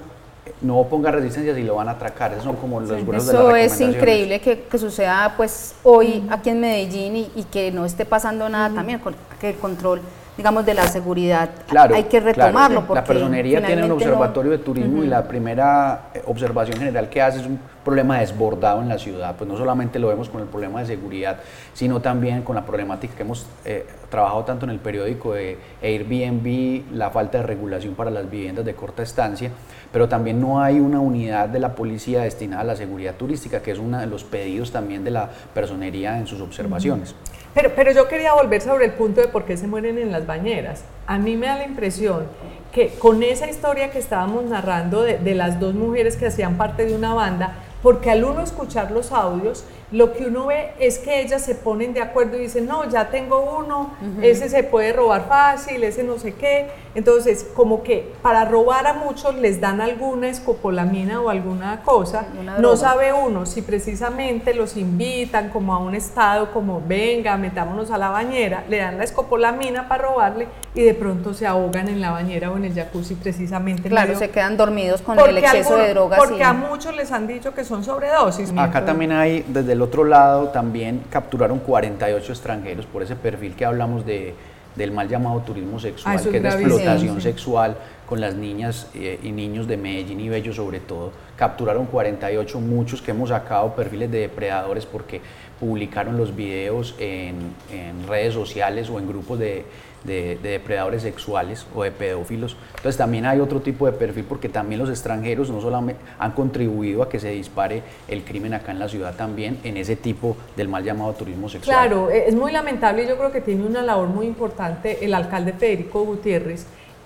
no 0.62 0.84
ponga 0.84 1.10
resistencia 1.12 1.56
si 1.56 1.64
lo 1.64 1.76
van 1.76 1.90
a 1.90 1.92
atracar. 1.92 2.32
Esos 2.34 2.44
son 2.44 2.58
como 2.58 2.80
los 2.80 2.90
sí, 2.90 2.96
de 3.04 3.18
Eso 3.18 3.56
es 3.56 3.82
increíble 3.82 4.40
que, 4.40 4.62
que, 4.62 4.78
suceda 4.78 5.34
pues 5.36 5.74
hoy 5.84 6.24
aquí 6.30 6.52
en 6.52 6.60
Medellín 6.60 7.16
y, 7.16 7.32
y, 7.36 7.44
que 7.46 7.72
no 7.72 7.86
esté 7.86 8.06
pasando 8.06 8.48
nada 8.48 8.74
también, 8.74 9.02
que 9.40 9.50
el 9.50 9.56
control 9.56 10.02
digamos, 10.38 10.66
de 10.66 10.74
la 10.74 10.88
seguridad. 10.88 11.50
Claro, 11.68 11.96
hay 11.96 12.04
que 12.04 12.20
retomarlo. 12.20 12.86
Porque 12.86 13.02
la 13.02 13.04
personería 13.04 13.66
tiene 13.66 13.86
un 13.86 13.92
observatorio 13.92 14.52
de 14.52 14.58
turismo 14.60 15.04
y 15.04 15.08
la 15.08 15.28
primera 15.28 16.10
eh, 16.14 16.22
observación 16.26 16.78
general 16.78 17.10
que 17.10 17.22
hace 17.22 17.40
es 17.40 17.46
un 17.46 17.60
problema 17.84 18.20
desbordado 18.20 18.82
en 18.82 18.90
la 18.90 18.98
ciudad. 18.98 19.36
Pues 19.38 19.48
no 19.50 19.58
solamente 19.58 20.00
lo 20.00 20.08
vemos 20.08 20.30
con 20.30 20.42
el 20.42 20.48
problema 20.48 20.82
de 20.82 20.88
seguridad, 20.88 21.38
sino 21.74 22.02
también 22.02 22.42
con 22.42 22.56
la 22.56 22.66
problemática 22.66 23.16
que 23.16 23.24
hemos 23.24 23.46
eh, 23.64 23.86
trabajado 24.10 24.44
tanto 24.44 24.66
en 24.66 24.72
el 24.72 24.80
periódico 24.80 25.34
de 25.34 25.58
Airbnb, 25.82 26.94
la 26.94 27.12
falta 27.12 27.38
de 27.38 27.44
regulación 27.44 27.96
para 27.96 28.12
las 28.12 28.30
viviendas 28.30 28.66
de 28.66 28.74
corta 28.74 29.04
estancia, 29.04 29.52
pero 29.92 30.10
también 30.10 30.42
no 30.42 30.62
hay 30.62 30.80
una 30.80 31.00
unidad 31.00 31.48
de 31.48 31.60
la 31.60 31.76
policía 31.76 32.24
destinada 32.24 32.62
a 32.62 32.66
la 32.66 32.76
seguridad 32.76 33.16
turística, 33.16 33.62
que 33.62 33.72
es 33.72 33.80
uno 33.80 34.00
de 34.00 34.08
los 34.08 34.24
pedidos 34.24 34.72
también 34.72 35.04
de 35.04 35.12
la 35.12 35.30
personería 35.54 36.18
en 36.18 36.28
sus 36.28 36.42
observaciones. 36.42 37.16
Pero, 37.56 37.72
pero 37.74 37.92
yo 37.92 38.10
quería 38.10 38.34
volver 38.34 38.62
sobre 38.62 38.86
el 38.86 38.92
punto 38.92 39.22
de 39.22 39.30
por 39.30 39.46
qué 39.46 39.56
se 39.56 39.66
mueren 39.66 39.98
en 39.98 40.12
las 40.12 40.28
bañeras. 40.28 40.84
A 41.08 41.18
mí 41.18 41.38
me 41.38 41.48
da 41.48 41.56
la 41.56 41.64
impresión 41.64 42.28
que 42.74 42.90
con 42.90 43.24
esa 43.24 43.50
historia 43.50 43.90
que 43.90 43.98
estábamos 43.98 44.44
narrando 44.44 45.02
de, 45.02 45.18
de 45.18 45.34
las 45.34 45.58
dos 45.62 45.74
mujeres 45.74 46.18
que 46.18 46.28
hacían 46.28 46.58
parte 46.58 46.86
de 46.86 46.94
una 46.94 47.14
banda, 47.14 47.56
porque 47.82 48.12
al 48.12 48.26
uno 48.26 48.42
escuchar 48.42 48.92
los 48.92 49.14
audios, 49.14 49.64
lo 49.92 50.14
que 50.14 50.26
uno 50.26 50.48
ve 50.48 50.72
es 50.80 51.00
que 51.00 51.22
ellas 51.22 51.42
se 51.44 51.56
ponen 51.56 51.94
de 51.94 52.02
acuerdo 52.02 52.38
y 52.38 52.42
dicen, 52.42 52.66
no, 52.66 52.90
ya 52.90 53.10
tengo 53.10 53.58
uno, 53.60 53.94
ese 54.22 54.50
se 54.50 54.64
puede 54.64 54.94
robar 54.94 55.28
fácil, 55.28 55.84
ese 55.84 56.04
no 56.04 56.18
sé 56.18 56.34
qué. 56.34 56.68
Entonces, 56.96 57.46
como 57.54 57.84
que 57.84 58.14
para 58.22 58.46
robar 58.46 58.88
a 58.88 58.94
muchos 58.94 59.36
les 59.36 59.60
dan 59.60 59.82
alguna 59.82 60.30
escopolamina 60.30 61.22
o 61.22 61.30
alguna 61.30 61.82
cosa, 61.84 62.26
no 62.60 62.78
sabe 62.78 63.14
uno 63.14 63.46
si 63.46 63.62
precisamente 63.62 64.54
los 64.54 64.78
invitan 64.78 65.50
como 65.50 65.74
a 65.76 65.78
un 65.78 65.94
estado, 65.94 66.52
como 66.52 66.82
venga, 66.86 67.38
metámonos 67.38 67.92
a 67.92 67.98
la 67.98 68.10
bañera, 68.10 68.64
le 68.70 68.78
dan 68.78 68.98
la 68.98 69.04
escopolamina 69.04 69.88
para 69.88 70.04
robarle 70.04 70.48
y 70.74 70.82
de 70.82 70.94
pronto 70.94 71.34
se 71.34 71.46
ahogan 71.46 71.90
en 71.90 72.02
la 72.02 72.12
bañera 72.12 72.52
o 72.52 72.58
en 72.58 72.66
el 72.66 72.74
jacuzzi 72.74 73.16
precisamente. 73.16 73.90
Claro, 73.90 74.18
se 74.18 74.30
quedan 74.30 74.58
dormidos 74.58 75.02
con 75.02 75.20
el 75.20 75.38
exceso 75.38 75.78
de 75.78 75.90
drogas. 75.90 76.20
Porque 76.20 76.44
a 76.44 76.54
muchos 76.54 76.96
les 76.96 77.12
han 77.12 77.28
dicho 77.28 77.54
que 77.54 77.64
son 77.64 77.84
sobredosis. 77.84 78.52
Acá 78.58 78.84
también 78.84 79.12
hay 79.12 79.46
desde 79.48 79.75
el 79.76 79.82
otro 79.82 80.04
lado 80.06 80.50
también 80.50 81.04
capturaron 81.10 81.60
48 81.60 82.32
extranjeros 82.32 82.86
por 82.86 83.04
ese 83.04 83.16
perfil 83.16 83.56
que 83.56 83.66
hablamos 83.66 84.06
de, 84.06 84.34
del 84.76 84.92
mal 84.92 85.08
llamado 85.08 85.40
turismo 85.42 85.80
sexual, 85.80 86.18
ah, 86.18 86.30
que 86.30 86.38
es 86.38 86.44
la 86.44 86.50
explotación 86.50 87.22
sexual 87.22 87.78
con 88.06 88.22
las 88.22 88.36
niñas 88.36 88.88
eh, 88.96 89.20
y 89.22 89.32
niños 89.32 89.68
de 89.68 89.78
Medellín 89.78 90.20
y 90.20 90.30
Bello 90.30 90.54
sobre 90.54 90.80
todo. 90.80 91.12
Capturaron 91.36 91.86
48, 91.86 92.60
muchos 92.60 93.02
que 93.02 93.12
hemos 93.12 93.30
sacado 93.30 93.76
perfiles 93.76 94.12
de 94.12 94.20
depredadores 94.20 94.86
porque 94.86 95.22
publicaron 95.60 96.18
los 96.18 96.36
videos 96.36 96.96
en, 97.00 97.36
en 97.72 98.08
redes 98.08 98.34
sociales 98.34 98.90
o 98.90 99.00
en 99.00 99.08
grupos 99.08 99.40
de, 99.40 99.66
de, 100.06 100.38
depredadores 100.42 101.02
sexuales 101.02 101.66
o 101.76 101.84
de 101.84 101.92
pedófilos. 101.92 102.58
Entonces 102.76 102.98
también 102.98 103.26
hay 103.26 103.40
otro 103.40 103.62
tipo 103.62 103.86
de 103.86 103.94
perfil 103.94 104.26
porque 104.28 104.50
también 104.50 104.80
los 104.80 104.90
extranjeros 104.90 105.50
no 105.50 105.62
solamente 105.62 106.02
han 106.20 106.32
contribuido 106.32 107.04
a 107.04 107.10
que 107.10 107.20
se 107.20 107.30
dispare 107.32 107.84
el 108.08 108.24
crimen 108.24 108.54
acá 108.54 108.72
en 108.72 108.80
la 108.80 108.90
ciudad 108.90 109.16
también 109.16 109.60
en 109.64 109.78
ese 109.78 109.96
tipo 109.96 110.38
del 110.56 110.68
mal 110.68 110.84
llamado 110.84 111.14
turismo 111.14 111.50
sexual. 111.50 111.88
Claro, 111.88 112.10
e, 112.10 112.28
es 112.28 112.36
muy 112.36 112.52
lamentable 112.52 113.04
y 113.04 113.08
yo 113.08 113.18
creo 113.18 113.32
que 113.32 113.42
tiene 113.42 113.66
una 113.66 113.82
labor 113.82 114.08
muy 114.08 114.26
importante 114.26 115.04
el 115.04 115.14
alcalde 115.14 115.54
Federico 115.54 116.04
Gutiérrez 116.04 116.66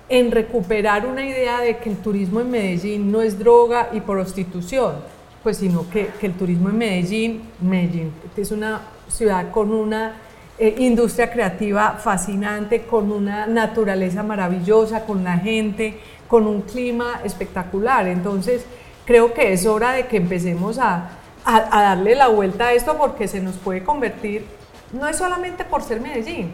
en 0.09 0.31
recuperar 0.31 1.05
una 1.05 1.23
idea 1.23 1.61
de 1.61 1.77
que 1.77 1.89
el 1.89 1.97
turismo 1.97 2.41
en 2.41 2.49
Medellín 2.49 3.11
no 3.11 3.21
es 3.21 3.37
droga 3.37 3.89
y 3.93 4.01
prostitución, 4.01 4.95
pues 5.43 5.57
sino 5.57 5.87
que, 5.89 6.07
que 6.19 6.25
el 6.25 6.33
turismo 6.33 6.69
en 6.69 6.77
Medellín, 6.77 7.41
Medellín 7.61 8.11
es 8.35 8.51
una 8.51 8.81
ciudad 9.07 9.51
con 9.51 9.71
una 9.71 10.15
eh, 10.59 10.75
industria 10.79 11.31
creativa 11.31 11.93
fascinante, 11.93 12.81
con 12.81 13.11
una 13.11 13.47
naturaleza 13.47 14.23
maravillosa, 14.23 15.05
con 15.05 15.23
la 15.23 15.37
gente, 15.37 15.97
con 16.27 16.45
un 16.47 16.61
clima 16.63 17.21
espectacular. 17.23 18.07
Entonces, 18.07 18.65
creo 19.05 19.33
que 19.33 19.53
es 19.53 19.65
hora 19.65 19.93
de 19.93 20.07
que 20.07 20.17
empecemos 20.17 20.77
a, 20.77 21.11
a, 21.45 21.81
darle 21.81 22.15
la 22.15 22.27
vuelta 22.27 22.67
a 22.67 22.73
esto 22.73 22.97
porque 22.97 23.27
se 23.27 23.39
nos 23.39 23.55
puede 23.55 23.83
convertir, 23.83 24.45
no 24.91 25.07
es 25.07 25.17
solamente 25.17 25.63
por 25.63 25.81
ser 25.81 26.01
Medellín, 26.01 26.51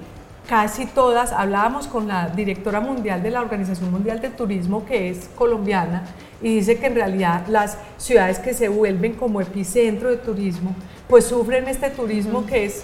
casi 0.48 0.86
todas, 0.86 1.32
hablábamos 1.32 1.88
con 1.88 2.08
la 2.08 2.30
directora 2.30 2.80
mundial 2.80 3.24
de 3.24 3.32
la 3.32 3.42
Organización 3.42 3.92
Mundial 3.92 4.22
del 4.22 4.34
Turismo, 4.34 4.86
que 4.86 5.10
es 5.10 5.30
colombiana, 5.36 6.04
y 6.42 6.56
dice 6.56 6.78
que 6.78 6.86
en 6.88 6.96
realidad 6.96 7.46
las 7.48 7.78
ciudades 7.98 8.40
que 8.40 8.54
se 8.54 8.70
vuelven 8.70 9.14
como 9.14 9.42
epicentro 9.42 10.10
de 10.10 10.18
turismo 10.18 10.76
pues 11.08 11.26
sufren 11.26 11.68
este 11.68 11.90
turismo 11.92 12.46
que 12.46 12.66
es 12.66 12.84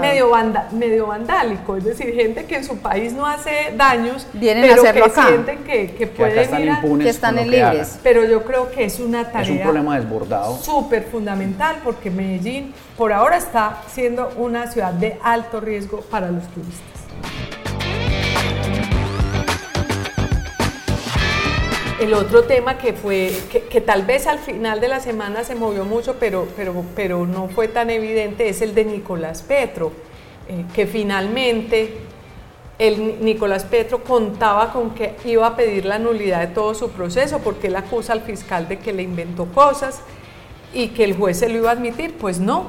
medio, 0.00 0.30
medio 0.72 1.06
vandálico, 1.06 1.76
es 1.76 1.84
decir, 1.84 2.14
gente 2.14 2.44
que 2.44 2.56
en 2.56 2.64
su 2.64 2.78
país 2.78 3.12
no 3.12 3.26
hace 3.26 3.72
daños, 3.76 4.26
pero 4.32 4.82
que 4.82 5.10
sienten 5.10 5.64
que, 5.64 6.06
pueden 6.06 6.62
ir 6.62 6.70
a, 6.70 6.80
que 6.80 7.08
están 7.08 7.36
libres. 7.36 7.98
Pero 8.02 8.24
yo 8.24 8.44
creo 8.44 8.70
que 8.70 8.84
es 8.84 9.00
una 9.00 9.30
tarea 9.30 9.42
es 9.42 9.50
un 9.50 9.62
problema 9.62 9.98
desbordado. 9.98 10.56
súper 10.58 11.04
fundamental 11.04 11.76
porque 11.82 12.10
Medellín 12.10 12.74
por 12.96 13.12
ahora 13.12 13.36
está 13.36 13.82
siendo 13.92 14.30
una 14.36 14.70
ciudad 14.70 14.92
de 14.92 15.18
alto 15.22 15.60
riesgo 15.60 16.00
para 16.02 16.30
los 16.30 16.46
turistas. 16.48 16.95
El 22.06 22.14
otro 22.14 22.44
tema 22.44 22.78
que 22.78 22.92
fue, 22.92 23.32
que, 23.50 23.80
tal 23.80 24.02
vez 24.02 24.28
al 24.28 24.38
final 24.38 24.78
de 24.78 24.86
la 24.86 25.00
semana 25.00 25.42
se 25.42 25.56
movió 25.56 25.84
mucho, 25.84 26.14
pero, 26.20 26.46
pero, 26.56 26.84
pero 26.94 27.26
no 27.26 27.48
fue 27.48 27.66
tan 27.66 27.90
evidente, 27.90 28.48
es 28.48 28.62
el 28.62 28.76
de 28.76 28.84
Nicolás 28.84 29.42
Petro, 29.42 29.90
eh, 30.48 30.66
que 30.72 30.86
finalmente 30.86 31.96
el 32.78 33.24
Nicolás 33.24 33.64
Petro 33.64 34.04
contaba 34.04 34.72
con 34.72 34.90
que 34.94 35.16
iba 35.24 35.48
a 35.48 35.56
pedir 35.56 35.84
la 35.84 35.98
nulidad 35.98 36.42
de 36.42 36.54
todo 36.54 36.76
su 36.76 36.90
proceso, 36.90 37.40
porque 37.40 37.66
él 37.66 37.74
acusa 37.74 38.12
al 38.12 38.20
fiscal 38.20 38.68
de 38.68 38.78
que 38.78 38.92
le 38.92 39.02
inventó 39.02 39.46
cosas 39.46 40.00
y 40.72 40.90
que 40.90 41.02
el 41.02 41.16
juez 41.16 41.40
se 41.40 41.48
lo 41.48 41.56
iba 41.56 41.70
a 41.70 41.72
admitir. 41.72 42.14
Pues 42.16 42.38
no, 42.38 42.66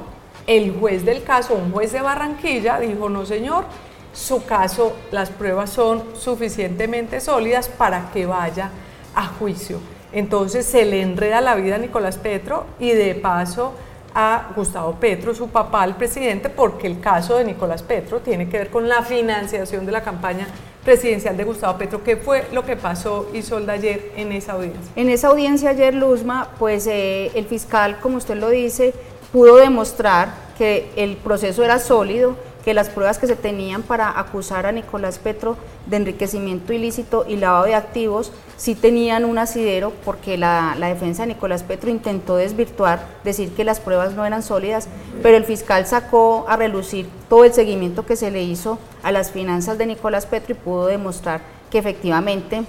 el 0.48 0.72
juez 0.72 1.04
del 1.04 1.22
caso, 1.22 1.54
un 1.54 1.70
juez 1.70 1.92
de 1.92 2.00
Barranquilla, 2.00 2.80
dijo, 2.80 3.08
no 3.08 3.24
señor, 3.24 3.66
su 4.12 4.44
caso, 4.44 4.96
las 5.12 5.30
pruebas 5.30 5.70
son 5.70 6.02
suficientemente 6.16 7.20
sólidas 7.20 7.68
para 7.68 8.10
que 8.12 8.26
vaya 8.26 8.72
a 9.14 9.26
juicio. 9.26 9.80
Entonces 10.12 10.66
se 10.66 10.84
le 10.84 11.02
enreda 11.02 11.40
la 11.40 11.54
vida 11.54 11.76
a 11.76 11.78
Nicolás 11.78 12.16
Petro 12.16 12.66
y 12.78 12.90
de 12.92 13.14
paso 13.14 13.74
a 14.14 14.50
Gustavo 14.56 14.94
Petro, 14.94 15.34
su 15.34 15.48
papá, 15.48 15.84
el 15.84 15.94
presidente, 15.94 16.48
porque 16.48 16.86
el 16.86 16.98
caso 17.00 17.36
de 17.36 17.44
Nicolás 17.44 17.82
Petro 17.82 18.20
tiene 18.20 18.48
que 18.48 18.58
ver 18.58 18.70
con 18.70 18.88
la 18.88 19.02
financiación 19.02 19.86
de 19.86 19.92
la 19.92 20.02
campaña 20.02 20.46
presidencial 20.84 21.36
de 21.36 21.44
Gustavo 21.44 21.78
Petro. 21.78 22.02
¿Qué 22.02 22.16
fue 22.16 22.46
lo 22.52 22.64
que 22.64 22.74
pasó 22.74 23.28
Isolda 23.34 23.74
ayer 23.74 24.12
en 24.16 24.32
esa 24.32 24.52
audiencia? 24.52 24.80
En 24.96 25.10
esa 25.10 25.28
audiencia 25.28 25.70
ayer, 25.70 25.94
Luzma, 25.94 26.48
pues 26.58 26.86
eh, 26.86 27.30
el 27.34 27.44
fiscal, 27.44 27.98
como 28.00 28.16
usted 28.16 28.36
lo 28.36 28.48
dice, 28.48 28.94
pudo 29.32 29.56
demostrar 29.56 30.30
que 30.56 30.90
el 30.96 31.16
proceso 31.16 31.62
era 31.62 31.78
sólido, 31.78 32.36
que 32.68 32.74
las 32.74 32.90
pruebas 32.90 33.16
que 33.16 33.26
se 33.26 33.34
tenían 33.34 33.82
para 33.82 34.20
acusar 34.20 34.66
a 34.66 34.72
Nicolás 34.72 35.18
Petro 35.18 35.56
de 35.86 35.96
enriquecimiento 35.96 36.74
ilícito 36.74 37.24
y 37.26 37.36
lavado 37.36 37.64
de 37.64 37.74
activos 37.74 38.30
sí 38.58 38.74
tenían 38.74 39.24
un 39.24 39.38
asidero 39.38 39.94
porque 40.04 40.36
la, 40.36 40.76
defensa 40.78 41.22
de 41.22 41.28
Nicolás 41.28 41.62
Petro 41.62 41.88
intentó 41.88 42.36
desvirtuar, 42.36 43.06
decir 43.24 43.54
que 43.54 43.64
las 43.64 43.80
pruebas 43.80 44.12
no 44.12 44.26
eran 44.26 44.42
sólidas, 44.42 44.86
pero 45.22 45.38
el 45.38 45.46
fiscal 45.46 45.86
sacó 45.86 46.44
a 46.46 46.58
relucir 46.58 47.08
todo 47.30 47.46
el 47.46 47.54
seguimiento 47.54 48.04
que 48.04 48.16
se 48.16 48.30
le 48.30 48.42
hizo 48.42 48.78
a 49.02 49.12
las 49.12 49.30
finanzas 49.30 49.78
de 49.78 49.86
Nicolás 49.86 50.26
Petro 50.26 50.52
y 50.52 50.58
pudo 50.58 50.88
demostrar 50.88 51.40
que 51.70 51.78
efectivamente 51.78 52.64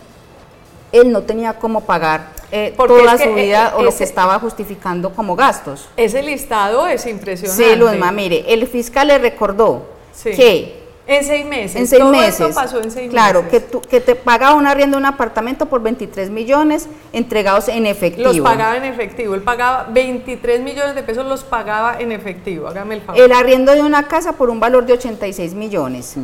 él 0.92 1.12
no 1.12 1.22
tenía 1.24 1.54
cómo 1.54 1.82
pagar 1.82 2.30
eh, 2.52 2.74
toda 2.76 3.18
su 3.18 3.34
vida 3.34 3.70
eh, 3.74 3.78
o 3.78 3.84
lo 3.84 3.96
que 3.96 4.04
estaba 4.04 4.40
justificando 4.40 5.12
como 5.14 5.36
gastos. 5.36 5.88
Ese 5.98 6.24
listado 6.24 6.88
es 6.88 7.06
impresionante. 7.06 7.64
Sí, 7.64 7.76
Luzma, 7.76 8.12
mire, 8.12 8.46
el 8.48 8.68
fiscal 8.68 9.08
le 9.08 9.20
recordó 9.20 9.86
que 10.24 10.80
En 11.06 11.24
seis 11.24 11.46
meses. 11.46 11.76
En 11.76 11.88
seis 11.88 12.02
Todo 12.02 12.12
meses. 12.12 12.40
esto 12.40 12.54
pasó 12.54 12.82
en 12.82 12.92
seis 12.92 13.10
claro, 13.10 13.44
meses. 13.44 13.64
que, 13.66 13.80
que 13.88 14.00
te 14.00 14.16
paga 14.16 14.54
un 14.54 14.68
arriendo 14.68 14.98
de 14.98 15.02
un 15.02 15.06
apartamento 15.08 15.66
por 15.68 15.82
23 15.82 16.30
millones 16.30 16.88
entregados 17.14 17.68
en 17.68 17.86
efectivo. 17.86 18.28
Los 18.32 18.40
pagaba 18.42 18.78
en 18.78 18.86
efectivo. 18.86 19.34
Él 19.36 19.42
pagaba 19.42 19.88
23 19.92 20.62
millones 20.62 20.96
de 20.96 21.04
pesos, 21.04 21.26
los 21.26 21.44
pagaba 21.44 22.00
en 22.00 22.12
efectivo. 22.12 22.68
Hágame 22.68 22.96
el 22.96 23.02
favor. 23.02 23.22
El 23.22 23.32
arriendo 23.32 23.74
de 23.74 23.82
una 23.82 24.08
casa 24.08 24.34
por 24.34 24.50
un 24.50 24.60
valor 24.60 24.86
de 24.86 24.94
86 24.94 25.54
millones. 25.54 26.16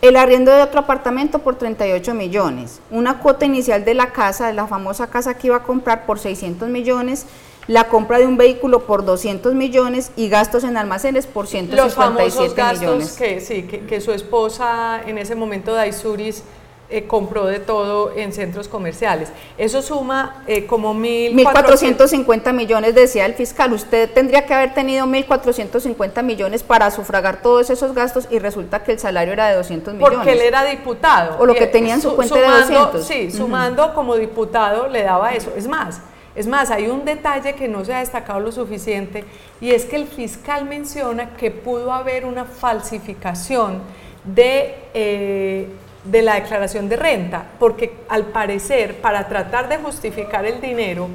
El 0.00 0.16
arriendo 0.16 0.52
de 0.52 0.62
otro 0.62 0.80
apartamento 0.80 1.40
por 1.40 1.56
38 1.56 2.14
millones. 2.14 2.80
Una 2.90 3.18
cuota 3.18 3.46
inicial 3.46 3.84
de 3.84 3.94
la 3.94 4.12
casa, 4.12 4.46
de 4.46 4.52
la 4.52 4.66
famosa 4.66 5.08
casa 5.08 5.34
que 5.34 5.48
iba 5.48 5.56
a 5.56 5.62
comprar 5.64 6.06
por 6.06 6.20
600 6.20 6.68
millones. 6.68 7.26
La 7.66 7.88
compra 7.88 8.18
de 8.18 8.26
un 8.26 8.36
vehículo 8.36 8.86
por 8.86 9.04
200 9.04 9.54
millones 9.54 10.12
y 10.16 10.28
gastos 10.28 10.64
en 10.64 10.76
almacenes 10.76 11.26
por 11.26 11.44
los 11.44 11.50
157 11.50 11.92
famosos 11.92 12.54
gastos 12.54 12.80
millones. 12.80 13.12
que 13.12 13.40
sí 13.40 13.64
que, 13.64 13.80
que 13.80 14.00
su 14.00 14.12
esposa 14.12 15.02
en 15.04 15.18
ese 15.18 15.34
momento 15.34 15.74
Daisuris 15.74 16.44
eh, 16.90 17.06
compró 17.06 17.44
de 17.44 17.58
todo 17.58 18.12
en 18.16 18.32
centros 18.32 18.66
comerciales. 18.66 19.28
Eso 19.58 19.82
suma 19.82 20.42
eh, 20.46 20.64
como 20.66 20.94
mil 20.94 21.36
1.450 21.36 22.52
millones, 22.54 22.94
decía 22.94 23.26
el 23.26 23.34
fiscal. 23.34 23.74
Usted 23.74 24.10
tendría 24.10 24.46
que 24.46 24.54
haber 24.54 24.72
tenido 24.72 25.06
1.450 25.06 26.22
millones 26.22 26.62
para 26.62 26.90
sufragar 26.90 27.42
todos 27.42 27.68
esos 27.68 27.94
gastos 27.94 28.26
y 28.30 28.38
resulta 28.38 28.82
que 28.82 28.92
el 28.92 28.98
salario 28.98 29.34
era 29.34 29.48
de 29.48 29.56
200 29.56 29.94
millones. 29.94 30.16
Porque 30.16 30.32
él 30.32 30.40
era 30.40 30.64
diputado. 30.64 31.36
O 31.38 31.44
lo 31.44 31.54
que 31.54 31.64
Y, 31.64 31.70
tenía 31.70 31.94
en 31.94 32.00
su 32.00 32.16
cuenta 32.16 32.34
sumando, 32.34 32.92
200. 32.92 33.06
Sí, 33.06 33.30
sumando 33.30 33.92
como 33.92 34.16
diputado 34.16 34.88
le 34.88 35.02
daba 35.02 35.34
eso. 35.34 35.52
Es 35.56 35.68
más, 35.68 36.00
es 36.34 36.46
más, 36.46 36.70
hay 36.70 36.86
un 36.86 37.04
detalle 37.04 37.54
que 37.54 37.68
no 37.68 37.84
se 37.84 37.92
ha 37.92 37.98
destacado 37.98 38.40
lo 38.40 38.50
suficiente 38.50 39.24
y 39.60 39.72
es 39.72 39.84
que 39.84 39.96
el 39.96 40.06
fiscal 40.06 40.64
menciona 40.64 41.36
que 41.36 41.50
pudo 41.50 41.92
haber 41.92 42.24
una 42.24 42.44
falsificación 42.44 43.82
de, 44.24 44.74
eh, 44.94 45.68
de 46.10 46.22
la 46.22 46.34
declaración 46.36 46.88
de 46.88 46.96
renta, 46.96 47.44
porque 47.58 47.92
al 48.08 48.24
parecer, 48.26 48.96
para 49.00 49.28
tratar 49.28 49.68
de 49.68 49.76
justificar 49.78 50.46
el 50.46 50.60
dinero, 50.60 51.08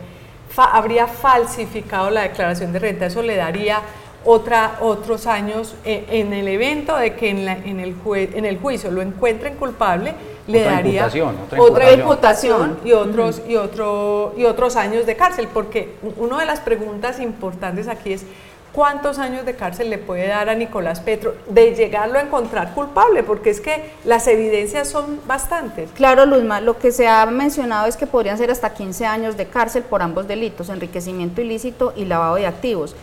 fa- 0.49 0.71
habría 0.75 1.08
falsificado 1.08 2.10
la 2.10 2.21
declaración 2.23 2.71
de 2.73 2.79
renta. 2.79 3.06
Eso 3.08 3.21
le 3.21 3.36
daría 3.36 3.82
otra, 4.25 4.77
otros 4.82 5.27
años 5.27 5.75
eh, 5.84 6.06
en 6.10 6.32
el 6.32 6.47
evento 6.47 6.95
de 6.95 7.13
que 7.15 7.29
en, 7.29 7.45
la- 7.45 7.58
en 7.58 7.79
el 7.79 7.95
jue- 8.01 8.29
en 8.36 8.45
el 8.45 8.58
juicio 8.60 8.91
lo 8.91 9.01
encuentren 9.01 9.56
culpable, 9.56 10.13
le 10.47 10.60
Otra 10.62 10.71
daría 10.73 10.91
imputación, 11.01 11.36
otra 11.45 11.62
otra 11.62 11.91
imputación. 11.93 12.62
imputación 12.62 12.79
y 12.84 12.91
otros, 12.93 13.41
y, 13.47 13.56
otro, 13.56 14.34
y 14.38 14.45
otros 14.45 14.75
años 14.75 15.06
de 15.06 15.15
cárcel, 15.15 15.47
porque 15.53 15.95
una 16.17 16.39
de 16.39 16.45
las 16.45 16.60
preguntas 16.60 17.19
importantes 17.19 17.88
aquí 17.88 18.13
es 18.13 18.25
cuántos 18.74 19.20
años 19.20 19.46
de 19.46 19.56
cárcel 19.56 19.90
le 19.90 20.00
puede 20.00 20.28
dar 20.28 20.50
a 20.50 20.56
Nicolás 20.56 21.00
Petro 21.00 21.36
de 21.48 21.76
llegarlo 21.76 22.18
a 22.18 22.24
encontrar 22.24 22.74
culpable, 22.74 23.24
porque 23.24 23.52
es 23.52 23.62
que 23.62 23.92
las 24.04 24.28
evidencias 24.28 24.90
son 24.90 25.22
bastantes. 25.28 25.92
Claro, 25.92 26.26
Luzma, 26.26 26.60
lo 26.60 26.78
que 26.80 26.92
se 26.92 27.08
ha 27.08 27.26
mencionado 27.28 27.88
es 27.88 27.96
que 27.96 28.08
podrían 28.08 28.38
ser 28.38 28.52
hasta 28.52 28.74
15 28.74 29.06
años 29.06 29.38
de 29.38 29.46
cárcel 29.46 29.84
por 29.84 30.02
ambos 30.02 30.28
delitos, 30.28 30.70
enriquecimiento 30.70 31.42
ilícito 31.42 31.94
y 31.96 32.06
lavado 32.06 32.36
de 32.36 32.48
activos. 32.48 32.96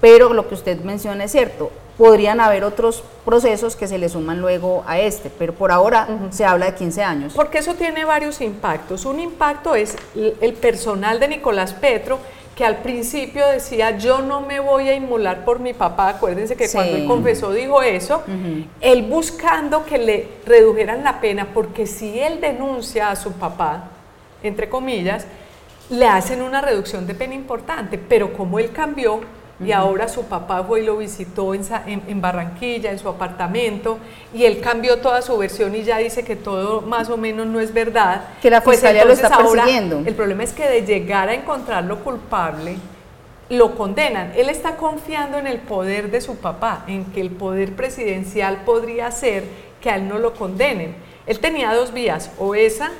Pero 0.00 0.32
lo 0.32 0.48
que 0.48 0.54
usted 0.54 0.80
menciona 0.80 1.24
es 1.24 1.32
cierto, 1.32 1.70
podrían 1.98 2.40
haber 2.40 2.62
otros 2.62 3.02
procesos 3.24 3.74
que 3.74 3.88
se 3.88 3.98
le 3.98 4.08
suman 4.08 4.40
luego 4.40 4.84
a 4.86 5.00
este, 5.00 5.28
pero 5.28 5.52
por 5.52 5.72
ahora 5.72 6.06
se 6.30 6.44
habla 6.44 6.66
de 6.66 6.74
15 6.76 7.02
años. 7.02 7.32
Porque 7.34 7.58
eso 7.58 7.74
tiene 7.74 8.04
varios 8.04 8.40
impactos. 8.40 9.04
Un 9.04 9.18
impacto 9.18 9.74
es 9.74 9.96
el 10.14 10.54
personal 10.54 11.18
de 11.18 11.28
Nicolás 11.28 11.74
Petro, 11.74 12.20
que 12.58 12.64
al 12.64 12.78
principio 12.78 13.46
decía, 13.46 13.96
yo 13.98 14.18
no 14.20 14.40
me 14.40 14.58
voy 14.58 14.88
a 14.88 14.94
inmolar 14.96 15.44
por 15.44 15.60
mi 15.60 15.74
papá. 15.74 16.08
Acuérdense 16.08 16.56
que 16.56 16.66
Sí. 16.66 16.76
cuando 16.76 16.96
él 16.96 17.06
confesó 17.06 17.52
dijo 17.52 17.82
eso. 17.82 18.24
Él 18.80 19.02
buscando 19.04 19.84
que 19.86 19.96
le 19.96 20.28
redujeran 20.44 21.04
la 21.04 21.20
pena, 21.20 21.46
porque 21.54 21.86
si 21.86 22.18
él 22.18 22.40
denuncia 22.40 23.12
a 23.12 23.16
su 23.16 23.34
papá, 23.34 23.84
entre 24.42 24.68
comillas, 24.68 25.24
le 25.88 26.08
hacen 26.08 26.42
una 26.42 26.60
reducción 26.60 27.06
de 27.06 27.14
pena 27.14 27.34
importante. 27.34 27.96
Pero 27.96 28.32
como 28.32 28.58
él 28.58 28.72
cambió, 28.72 29.20
y 29.64 29.72
ahora 29.72 30.08
su 30.08 30.24
papá 30.24 30.62
fue 30.62 30.82
y 30.82 30.84
lo 30.86 30.96
visitó 30.98 31.52
en, 31.52 31.64
Sa- 31.64 31.82
en- 31.86 32.02
en 32.06 32.20
Barranquilla, 32.20 32.92
en 32.92 32.98
su 32.98 33.08
apartamento, 33.08 33.98
y 34.32 34.44
él 34.44 34.60
cambió 34.60 34.98
toda 34.98 35.20
su 35.20 35.36
versión 35.36 35.74
y 35.74 35.82
ya 35.82 35.98
dice 35.98 36.22
que 36.24 36.36
todo 36.36 36.80
más 36.82 37.10
o 37.10 37.16
menos 37.16 37.46
no 37.46 37.58
es 37.58 37.72
verdad. 37.74 38.22
Que 38.40 38.50
la 38.50 38.60
Pues 38.60 38.78
fiscalía 38.78 39.04
lo 39.04 39.10
entonces 39.12 39.24
está 39.32 39.42
ahora 39.44 39.62
persiguiendo. 39.64 40.02
El 40.08 40.14
problema 40.14 40.44
es 40.44 40.52
que 40.52 40.68
de 40.68 40.82
llegar 40.82 41.28
a 41.28 41.34
encontrarlo 41.34 41.98
culpable, 42.04 42.76
lo 43.50 43.74
condenan. 43.76 44.32
Él 44.36 44.48
está 44.50 44.76
confiando 44.76 45.38
en 45.38 45.46
el 45.46 45.58
poder 45.58 46.10
de 46.10 46.20
su 46.20 46.36
papá, 46.36 46.84
en 46.86 47.06
que 47.06 47.20
el 47.20 47.30
poder 47.30 47.74
presidencial 47.74 48.58
podría 48.64 49.06
hacer 49.08 49.44
que 49.80 49.90
a 49.90 49.96
él 49.96 50.06
no 50.06 50.18
lo 50.18 50.34
condenen. 50.34 50.94
Él 51.26 51.40
tenía 51.40 51.74
dos 51.74 51.92
vías, 51.92 52.30
o 52.38 52.54
esa, 52.54 52.90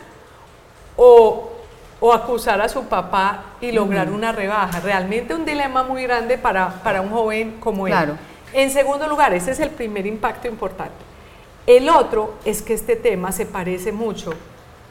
o, 0.96 1.52
o 2.00 2.12
acusar 2.12 2.60
a 2.60 2.68
su 2.68 2.84
papá 2.84 3.56
y 3.60 3.72
lograr 3.72 4.10
una 4.10 4.32
rebaja. 4.32 4.80
Realmente 4.80 5.34
un 5.34 5.44
dilema 5.44 5.82
muy 5.82 6.02
grande 6.04 6.38
para, 6.38 6.82
para 6.82 7.00
un 7.00 7.10
joven 7.10 7.56
como 7.60 7.86
él. 7.86 7.94
En 8.52 8.70
segundo 8.70 9.06
lugar, 9.08 9.34
ese 9.34 9.50
es 9.50 9.60
el 9.60 9.70
primer 9.70 10.06
impacto 10.06 10.48
importante. 10.48 10.96
El 11.66 11.88
otro 11.88 12.34
es 12.44 12.62
que 12.62 12.74
este 12.74 12.96
tema 12.96 13.32
se 13.32 13.46
parece 13.46 13.92
mucho 13.92 14.32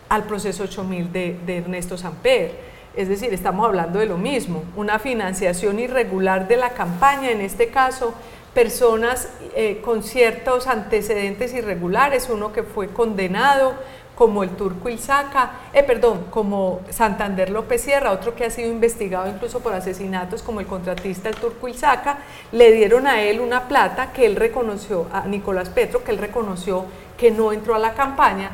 al 0.09 0.23
proceso 0.23 0.63
8000 0.63 1.11
de, 1.11 1.39
de 1.45 1.57
Ernesto 1.57 1.97
Samper. 1.97 2.77
Es 2.95 3.09
decir, 3.09 3.33
estamos 3.33 3.65
hablando 3.65 3.99
de 3.99 4.05
lo 4.05 4.17
mismo, 4.17 4.63
una 4.75 4.99
financiación 4.99 5.79
irregular 5.79 6.47
de 6.47 6.57
la 6.57 6.71
campaña, 6.71 7.31
en 7.31 7.41
este 7.41 7.69
caso, 7.69 8.13
personas 8.57 9.29
eh, 9.55 9.81
con 9.85 10.01
ciertos 10.01 10.65
antecedentes 10.65 11.53
irregulares, 11.53 12.27
uno 12.27 12.51
que 12.53 12.63
fue 12.63 12.87
condenado, 12.87 13.75
como 14.17 14.43
el 14.43 14.49
turco 14.49 14.89
Ilzaca, 14.89 15.51
eh, 15.71 15.83
perdón, 15.83 16.25
como 16.31 16.81
Santander 16.89 17.51
López 17.51 17.83
Sierra, 17.83 18.11
otro 18.11 18.33
que 18.33 18.45
ha 18.45 18.49
sido 18.49 18.71
investigado 18.71 19.29
incluso 19.29 19.59
por 19.59 19.73
asesinatos 19.73 20.41
como 20.41 20.59
el 20.59 20.65
contratista 20.65 21.29
el 21.29 21.35
turco 21.35 21.67
Ilzaca, 21.67 22.17
le 22.51 22.71
dieron 22.71 23.05
a 23.05 23.21
él 23.21 23.39
una 23.39 23.67
plata 23.67 24.11
que 24.11 24.25
él 24.25 24.35
reconoció, 24.35 25.05
a 25.13 25.27
Nicolás 25.27 25.69
Petro, 25.69 26.03
que 26.03 26.09
él 26.09 26.17
reconoció 26.17 26.85
que 27.15 27.29
no 27.29 27.53
entró 27.53 27.75
a 27.75 27.79
la 27.79 27.93
campaña. 27.93 28.51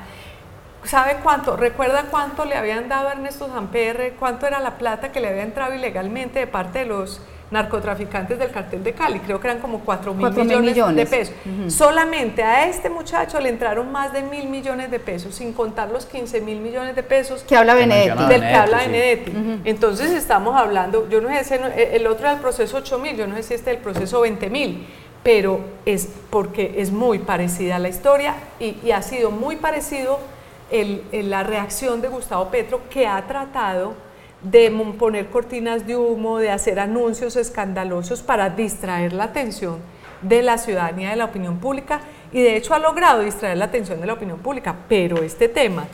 ¿Sabe 0.84 1.19
cuánto? 1.23 1.56
¿Recuerda 1.56 2.08
cuánto 2.12 2.43
le 2.43 2.58
habían 2.58 2.89
dado 2.89 3.08
a 3.08 3.13
Ernesto 3.13 3.47
Zamperre? 3.47 4.15
¿Cuánto 4.19 4.45
era 4.45 4.60
la 4.60 4.78
plata 4.78 5.13
que 5.13 5.21
le 5.21 5.30
había 5.30 5.43
entrado 5.43 5.73
ilegalmente 5.73 6.39
de 6.39 6.47
parte 6.47 6.80
de 6.80 6.86
los 6.86 7.21
narcotraficantes 7.53 8.37
del 8.37 8.51
cartel 8.51 8.83
de 8.83 8.91
Cali? 8.93 9.19
Creo 9.19 9.39
que 9.39 9.47
eran 9.47 9.59
como 9.59 9.79
4 9.79 10.13
mil 10.13 10.21
Cuatro 10.21 10.43
mil 10.43 10.59
millones, 10.59 10.71
millones. 10.75 11.09
de 11.09 11.17
pesos. 11.17 11.35
Solamente 11.73 12.43
a 12.43 12.67
este 12.67 12.89
muchacho 12.89 13.39
le 13.39 13.49
entraron 13.49 13.91
más 13.91 14.11
de 14.11 14.23
mil 14.23 14.49
millones 14.49 14.91
de 14.91 14.99
pesos, 14.99 15.35
sin 15.35 15.53
contar 15.53 15.89
los 15.89 16.05
15 16.05 16.41
mil 16.41 16.59
millones 16.59 16.95
de 16.95 17.03
pesos 17.03 17.43
Que 17.43 17.55
habla 17.55 17.73
Benedetti. 17.75 18.09
del 18.09 18.17
que 18.17 18.25
Benedetti, 18.25 18.55
habla. 18.57 18.77
Benedetti. 18.79 19.31
Entonces 19.65 20.11
estamos 20.11 20.55
hablando, 20.59 21.07
yo 21.09 21.21
no 21.21 21.29
sé, 21.43 21.59
el 21.95 22.05
otro 22.07 22.25
era 22.25 22.33
el 22.35 22.41
proceso 22.41 22.77
8000, 22.77 23.15
yo 23.15 23.27
no 23.27 23.35
sé 23.37 23.43
si 23.43 23.53
este 23.53 23.71
es 23.71 23.77
el 23.77 23.83
proceso 23.83 24.19
20000, 24.19 24.85
pero 25.23 25.61
es 25.85 26.09
porque 26.29 26.75
es 26.77 26.91
muy 26.91 27.19
parecida 27.19 27.79
la 27.79 27.87
historia 27.89 28.35
y, 28.59 28.75
y 28.83 28.91
ha 28.91 29.01
sido 29.01 29.31
muy 29.31 29.55
parecido 29.55 30.19
el- 30.71 31.03
el- 31.11 31.29
la 31.29 31.43
reacción 31.43 32.01
de 32.01 32.07
Gustavo 32.09 32.49
Petro 32.49 32.81
que 32.89 33.07
ha 33.07 33.21
tratado 33.27 33.93
de 34.43 34.69
poner 34.99 35.27
cortinas 35.27 35.88
de 35.88 35.95
humo, 35.95 36.38
de 36.38 36.51
hacer 36.51 36.79
anuncios 36.79 37.36
escandalosos 37.36 38.21
para 38.21 38.49
distraer 38.49 39.13
la 39.13 39.25
atención 39.25 39.77
de 40.21 40.41
la 40.41 40.58
ciudadanía, 40.58 41.12
de 41.12 41.15
la 41.15 41.25
opinión 41.25 41.58
pública, 41.60 42.01
y 42.32 42.41
de 42.41 42.56
hecho 42.56 42.73
ha 42.73 42.79
logrado 42.79 43.21
distraer 43.21 43.58
la 43.58 43.65
atención 43.65 43.99
de 44.01 44.08
la 44.08 44.13
opinión 44.13 44.39
pública, 44.39 44.75
pero 44.88 45.23
este 45.23 45.47
tema 45.47 45.86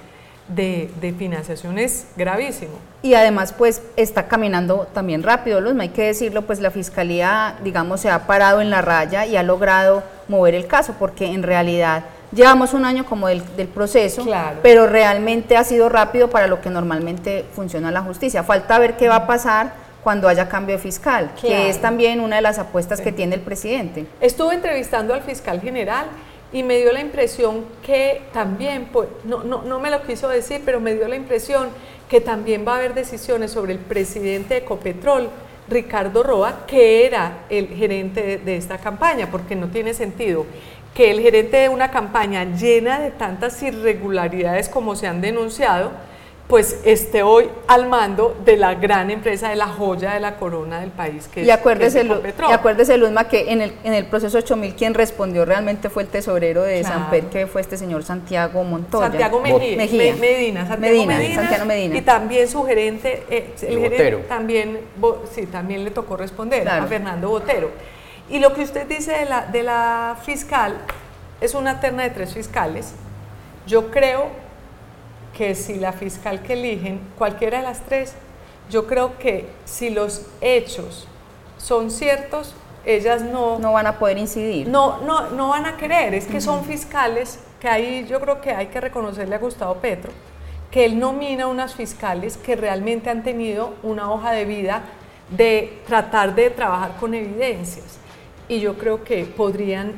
de, 0.47 0.89
de 0.99 1.13
financiación 1.13 1.77
es 1.77 2.07
gravísimo. 2.15 2.73
Y 3.01 3.13
además, 3.13 3.53
pues 3.53 3.83
está 3.95 4.27
caminando 4.27 4.88
también 4.93 5.23
rápido, 5.23 5.62
Luzma, 5.62 5.83
hay 5.83 5.89
que 5.89 6.03
decirlo, 6.03 6.43
pues 6.43 6.59
la 6.59 6.71
fiscalía, 6.71 7.55
digamos, 7.63 8.01
se 8.01 8.09
ha 8.09 8.25
parado 8.25 8.62
en 8.62 8.69
la 8.69 8.81
raya 8.81 9.25
y 9.25 9.35
ha 9.35 9.43
logrado 9.43 10.03
mover 10.27 10.55
el 10.55 10.67
caso, 10.67 10.95
porque 10.97 11.27
en 11.27 11.43
realidad 11.43 12.05
llevamos 12.31 12.73
un 12.73 12.85
año 12.85 13.05
como 13.05 13.27
del, 13.27 13.43
del 13.55 13.67
proceso, 13.67 14.23
Claro. 14.23 14.59
pero 14.61 14.87
realmente 14.87 15.57
ha 15.57 15.63
sido 15.63 15.89
rápido 15.89 16.29
para 16.29 16.47
lo 16.47 16.61
que 16.61 16.69
normalmente 16.69 17.45
funciona 17.53 17.91
la 17.91 18.01
justicia. 18.01 18.43
Falta 18.43 18.77
ver 18.79 18.97
qué 18.97 19.07
va 19.07 19.15
a 19.15 19.27
pasar 19.27 19.73
cuando 20.03 20.27
haya 20.27 20.47
cambio 20.47 20.75
de 20.77 20.81
fiscal, 20.81 21.31
Claro. 21.39 21.55
que 21.55 21.69
es 21.69 21.81
también 21.81 22.19
una 22.19 22.37
de 22.37 22.41
las 22.41 22.57
apuestas 22.59 23.01
que 23.01 23.11
tiene 23.11 23.35
el 23.35 23.41
presidente. 23.41 24.05
Estuve 24.21 24.55
entrevistando 24.55 25.13
al 25.13 25.21
fiscal 25.21 25.59
general 25.61 26.05
y 26.53 26.63
me 26.63 26.77
dio 26.77 26.91
la 26.93 27.01
impresión 27.01 27.65
que 27.85 28.21
también, 28.33 28.89
pues, 28.91 29.07
no, 29.25 29.43
no, 29.43 29.61
no 29.63 29.79
me 29.79 29.89
lo 29.91 30.01
quiso 30.03 30.29
decir, 30.29 30.61
pero 30.65 30.79
me 30.79 30.93
dio 30.95 31.07
la 31.07 31.15
impresión 31.15 31.67
que 32.09 32.21
también 32.21 32.65
va 32.67 32.73
a 32.73 32.75
haber 32.77 32.93
decisiones 32.95 33.51
sobre 33.51 33.73
el 33.73 33.79
presidente 33.79 34.55
de 34.55 34.59
Ecopetrol, 34.61 35.29
Ricardo 35.67 36.23
Roa, 36.23 36.65
que 36.65 37.05
era 37.05 37.39
el 37.49 37.67
gerente 37.67 38.23
de, 38.23 38.37
de 38.39 38.57
esta 38.57 38.79
campaña, 38.79 39.29
porque 39.29 39.55
no 39.55 39.67
tiene 39.67 39.93
sentido 39.93 40.47
que 40.99 41.12
el 41.12 41.21
gerente 41.21 41.55
de 41.55 41.69
una 41.69 41.91
campaña 41.91 42.43
llena 42.43 42.99
de 42.99 43.12
tantas 43.12 43.63
irregularidades 43.63 44.67
como 44.67 44.97
se 44.97 45.07
han 45.07 45.21
denunciado, 45.21 45.91
pues 46.49 46.81
esté 46.83 47.23
hoy 47.23 47.49
al 47.67 47.88
mando 47.88 48.35
de 48.43 48.57
la 48.57 48.75
gran 48.75 49.09
empresa, 49.09 49.47
de 49.47 49.55
la 49.55 49.67
joya 49.67 50.13
de 50.13 50.19
la 50.19 50.35
corona 50.35 50.81
del 50.81 50.89
país, 50.91 51.29
que 51.29 51.43
y 51.43 51.49
acuérdese, 51.51 52.01
es 52.01 52.05
Y 52.05 52.51
acuérdese, 52.51 52.97
Luzma, 52.97 53.29
que 53.29 53.49
en 53.49 53.62
el, 53.62 53.73
en 53.85 53.93
el 53.93 54.07
proceso 54.07 54.39
8000 54.39 54.75
quien 54.75 54.93
respondió 54.93 55.45
realmente 55.45 55.89
fue 55.89 56.03
el 56.03 56.09
tesorero 56.09 56.63
de 56.63 56.83
San 56.83 57.09
Pedro, 57.09 57.29
que 57.29 57.47
fue 57.47 57.62
este 57.62 57.77
señor 57.77 58.03
Santiago 58.03 58.62
Montoya. 58.65 59.07
Santiago 59.07 59.39
Mejía, 59.39 59.77
Medina, 60.17 60.67
Santiago 60.67 61.05
Medina, 61.05 61.33
Santiago 61.33 61.65
Medina. 61.65 61.97
Y 61.97 62.01
también 62.01 62.45
su 62.49 62.65
gerente, 62.65 63.23
eh, 63.29 63.53
el 63.62 63.79
gerente 63.79 64.25
también, 64.27 64.79
sí, 65.31 65.45
también 65.45 65.85
le 65.85 65.91
tocó 65.91 66.17
responder 66.17 66.67
a 66.67 66.85
Fernando 66.88 67.29
Botero. 67.29 67.71
Y 68.29 68.39
lo 68.39 68.53
que 68.53 68.61
usted 68.61 68.87
dice 68.87 69.11
de 69.11 69.25
la, 69.25 69.45
de 69.45 69.63
la 69.63 70.17
fiscal, 70.23 70.77
es 71.41 71.53
una 71.53 71.79
terna 71.79 72.03
de 72.03 72.09
tres 72.09 72.33
fiscales. 72.33 72.93
Yo 73.65 73.91
creo 73.91 74.27
que 75.35 75.55
si 75.55 75.75
la 75.75 75.93
fiscal 75.93 76.41
que 76.41 76.53
eligen, 76.53 76.99
cualquiera 77.17 77.59
de 77.59 77.63
las 77.63 77.81
tres, 77.81 78.13
yo 78.69 78.87
creo 78.87 79.17
que 79.17 79.47
si 79.65 79.89
los 79.89 80.25
hechos 80.41 81.07
son 81.57 81.91
ciertos, 81.91 82.55
ellas 82.85 83.21
no... 83.21 83.57
No 83.59 83.73
van 83.73 83.87
a 83.87 83.99
poder 83.99 84.17
incidir. 84.17 84.67
No, 84.67 84.99
no, 85.01 85.29
no 85.31 85.49
van 85.49 85.65
a 85.65 85.77
querer, 85.77 86.13
es 86.13 86.25
que 86.25 86.41
son 86.41 86.63
fiscales, 86.65 87.39
que 87.59 87.67
ahí 87.67 88.05
yo 88.07 88.19
creo 88.19 88.41
que 88.41 88.51
hay 88.51 88.67
que 88.67 88.79
reconocerle 88.79 89.35
a 89.35 89.39
Gustavo 89.39 89.75
Petro, 89.75 90.11
que 90.71 90.85
él 90.85 90.99
nomina 90.99 91.47
unas 91.47 91.73
fiscales 91.73 92.37
que 92.37 92.55
realmente 92.55 93.09
han 93.09 93.23
tenido 93.23 93.73
una 93.81 94.11
hoja 94.11 94.31
de 94.31 94.45
vida 94.45 94.83
de 95.29 95.81
tratar 95.87 96.35
de 96.35 96.49
trabajar 96.49 96.95
con 96.99 97.13
evidencias. 97.13 97.98
Y 98.49 98.59
yo 98.59 98.77
creo 98.77 99.03
que 99.05 99.23
podrían 99.23 99.93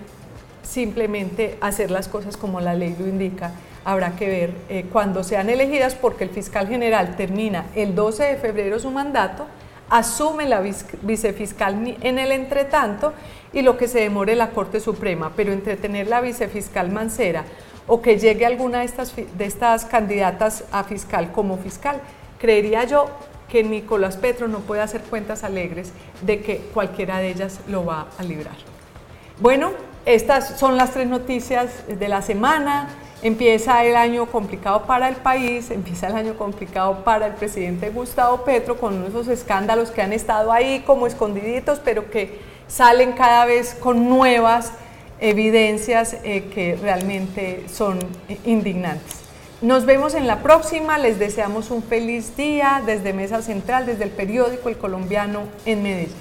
simplemente 0.61 1.57
hacer 1.61 1.89
las 1.89 2.07
cosas 2.07 2.37
como 2.37 2.61
la 2.61 2.75
ley 2.75 2.95
lo 2.99 3.07
indica. 3.07 3.51
Habrá 3.83 4.15
que 4.15 4.27
ver 4.27 4.53
eh, 4.69 4.85
cuando 4.91 5.23
sean 5.23 5.49
elegidas 5.49 5.95
porque 5.95 6.23
el 6.23 6.29
fiscal 6.29 6.67
general 6.67 7.15
termina 7.15 7.65
el 7.75 7.95
12 7.95 8.23
de 8.23 8.35
febrero 8.35 8.77
su 8.77 8.91
mandato, 8.91 9.47
asume 9.89 10.47
la 10.47 10.61
vicefiscal 11.01 11.97
en 12.01 12.19
el 12.19 12.31
entretanto 12.31 13.13
y 13.53 13.63
lo 13.63 13.77
que 13.77 13.87
se 13.87 13.99
demore 13.99 14.35
la 14.35 14.51
Corte 14.51 14.79
Suprema, 14.79 15.33
pero 15.35 15.51
entretener 15.51 16.07
la 16.07 16.21
vicefiscal 16.21 16.91
Mancera 16.91 17.43
o 17.87 18.01
que 18.01 18.19
llegue 18.19 18.45
alguna 18.45 18.79
de 18.79 18.85
estas, 18.85 19.15
de 19.15 19.45
estas 19.45 19.85
candidatas 19.85 20.63
a 20.71 20.83
fiscal 20.83 21.31
como 21.31 21.57
fiscal, 21.57 21.99
creería 22.39 22.85
yo 22.85 23.09
que 23.51 23.63
Nicolás 23.63 24.17
Petro 24.17 24.47
no 24.47 24.59
puede 24.59 24.81
hacer 24.81 25.01
cuentas 25.01 25.43
alegres 25.43 25.91
de 26.21 26.41
que 26.41 26.57
cualquiera 26.73 27.17
de 27.17 27.29
ellas 27.29 27.59
lo 27.67 27.85
va 27.85 28.07
a 28.17 28.23
librar. 28.23 28.55
Bueno, 29.39 29.71
estas 30.05 30.57
son 30.57 30.77
las 30.77 30.91
tres 30.91 31.07
noticias 31.07 31.83
de 31.87 32.07
la 32.07 32.21
semana. 32.21 32.89
Empieza 33.21 33.83
el 33.83 33.95
año 33.95 34.25
complicado 34.25 34.83
para 34.83 35.09
el 35.09 35.15
país, 35.17 35.69
empieza 35.69 36.07
el 36.07 36.15
año 36.15 36.35
complicado 36.35 37.03
para 37.03 37.27
el 37.27 37.33
presidente 37.33 37.89
Gustavo 37.89 38.43
Petro 38.43 38.77
con 38.77 39.05
esos 39.05 39.27
escándalos 39.27 39.91
que 39.91 40.01
han 40.01 40.13
estado 40.13 40.51
ahí 40.51 40.83
como 40.87 41.05
escondiditos, 41.05 41.79
pero 41.79 42.09
que 42.09 42.39
salen 42.67 43.11
cada 43.11 43.45
vez 43.45 43.75
con 43.75 44.09
nuevas 44.09 44.71
evidencias 45.19 46.17
eh, 46.23 46.49
que 46.53 46.77
realmente 46.81 47.65
son 47.71 47.99
indignantes. 48.45 49.20
Nos 49.61 49.85
vemos 49.85 50.15
en 50.15 50.25
la 50.25 50.41
próxima, 50.41 50.97
les 50.97 51.19
deseamos 51.19 51.69
un 51.69 51.83
feliz 51.83 52.35
día 52.35 52.81
desde 52.83 53.13
Mesa 53.13 53.43
Central, 53.43 53.85
desde 53.85 54.05
el 54.05 54.09
periódico 54.09 54.69
El 54.69 54.77
Colombiano 54.79 55.43
en 55.67 55.83
Medellín. 55.83 56.15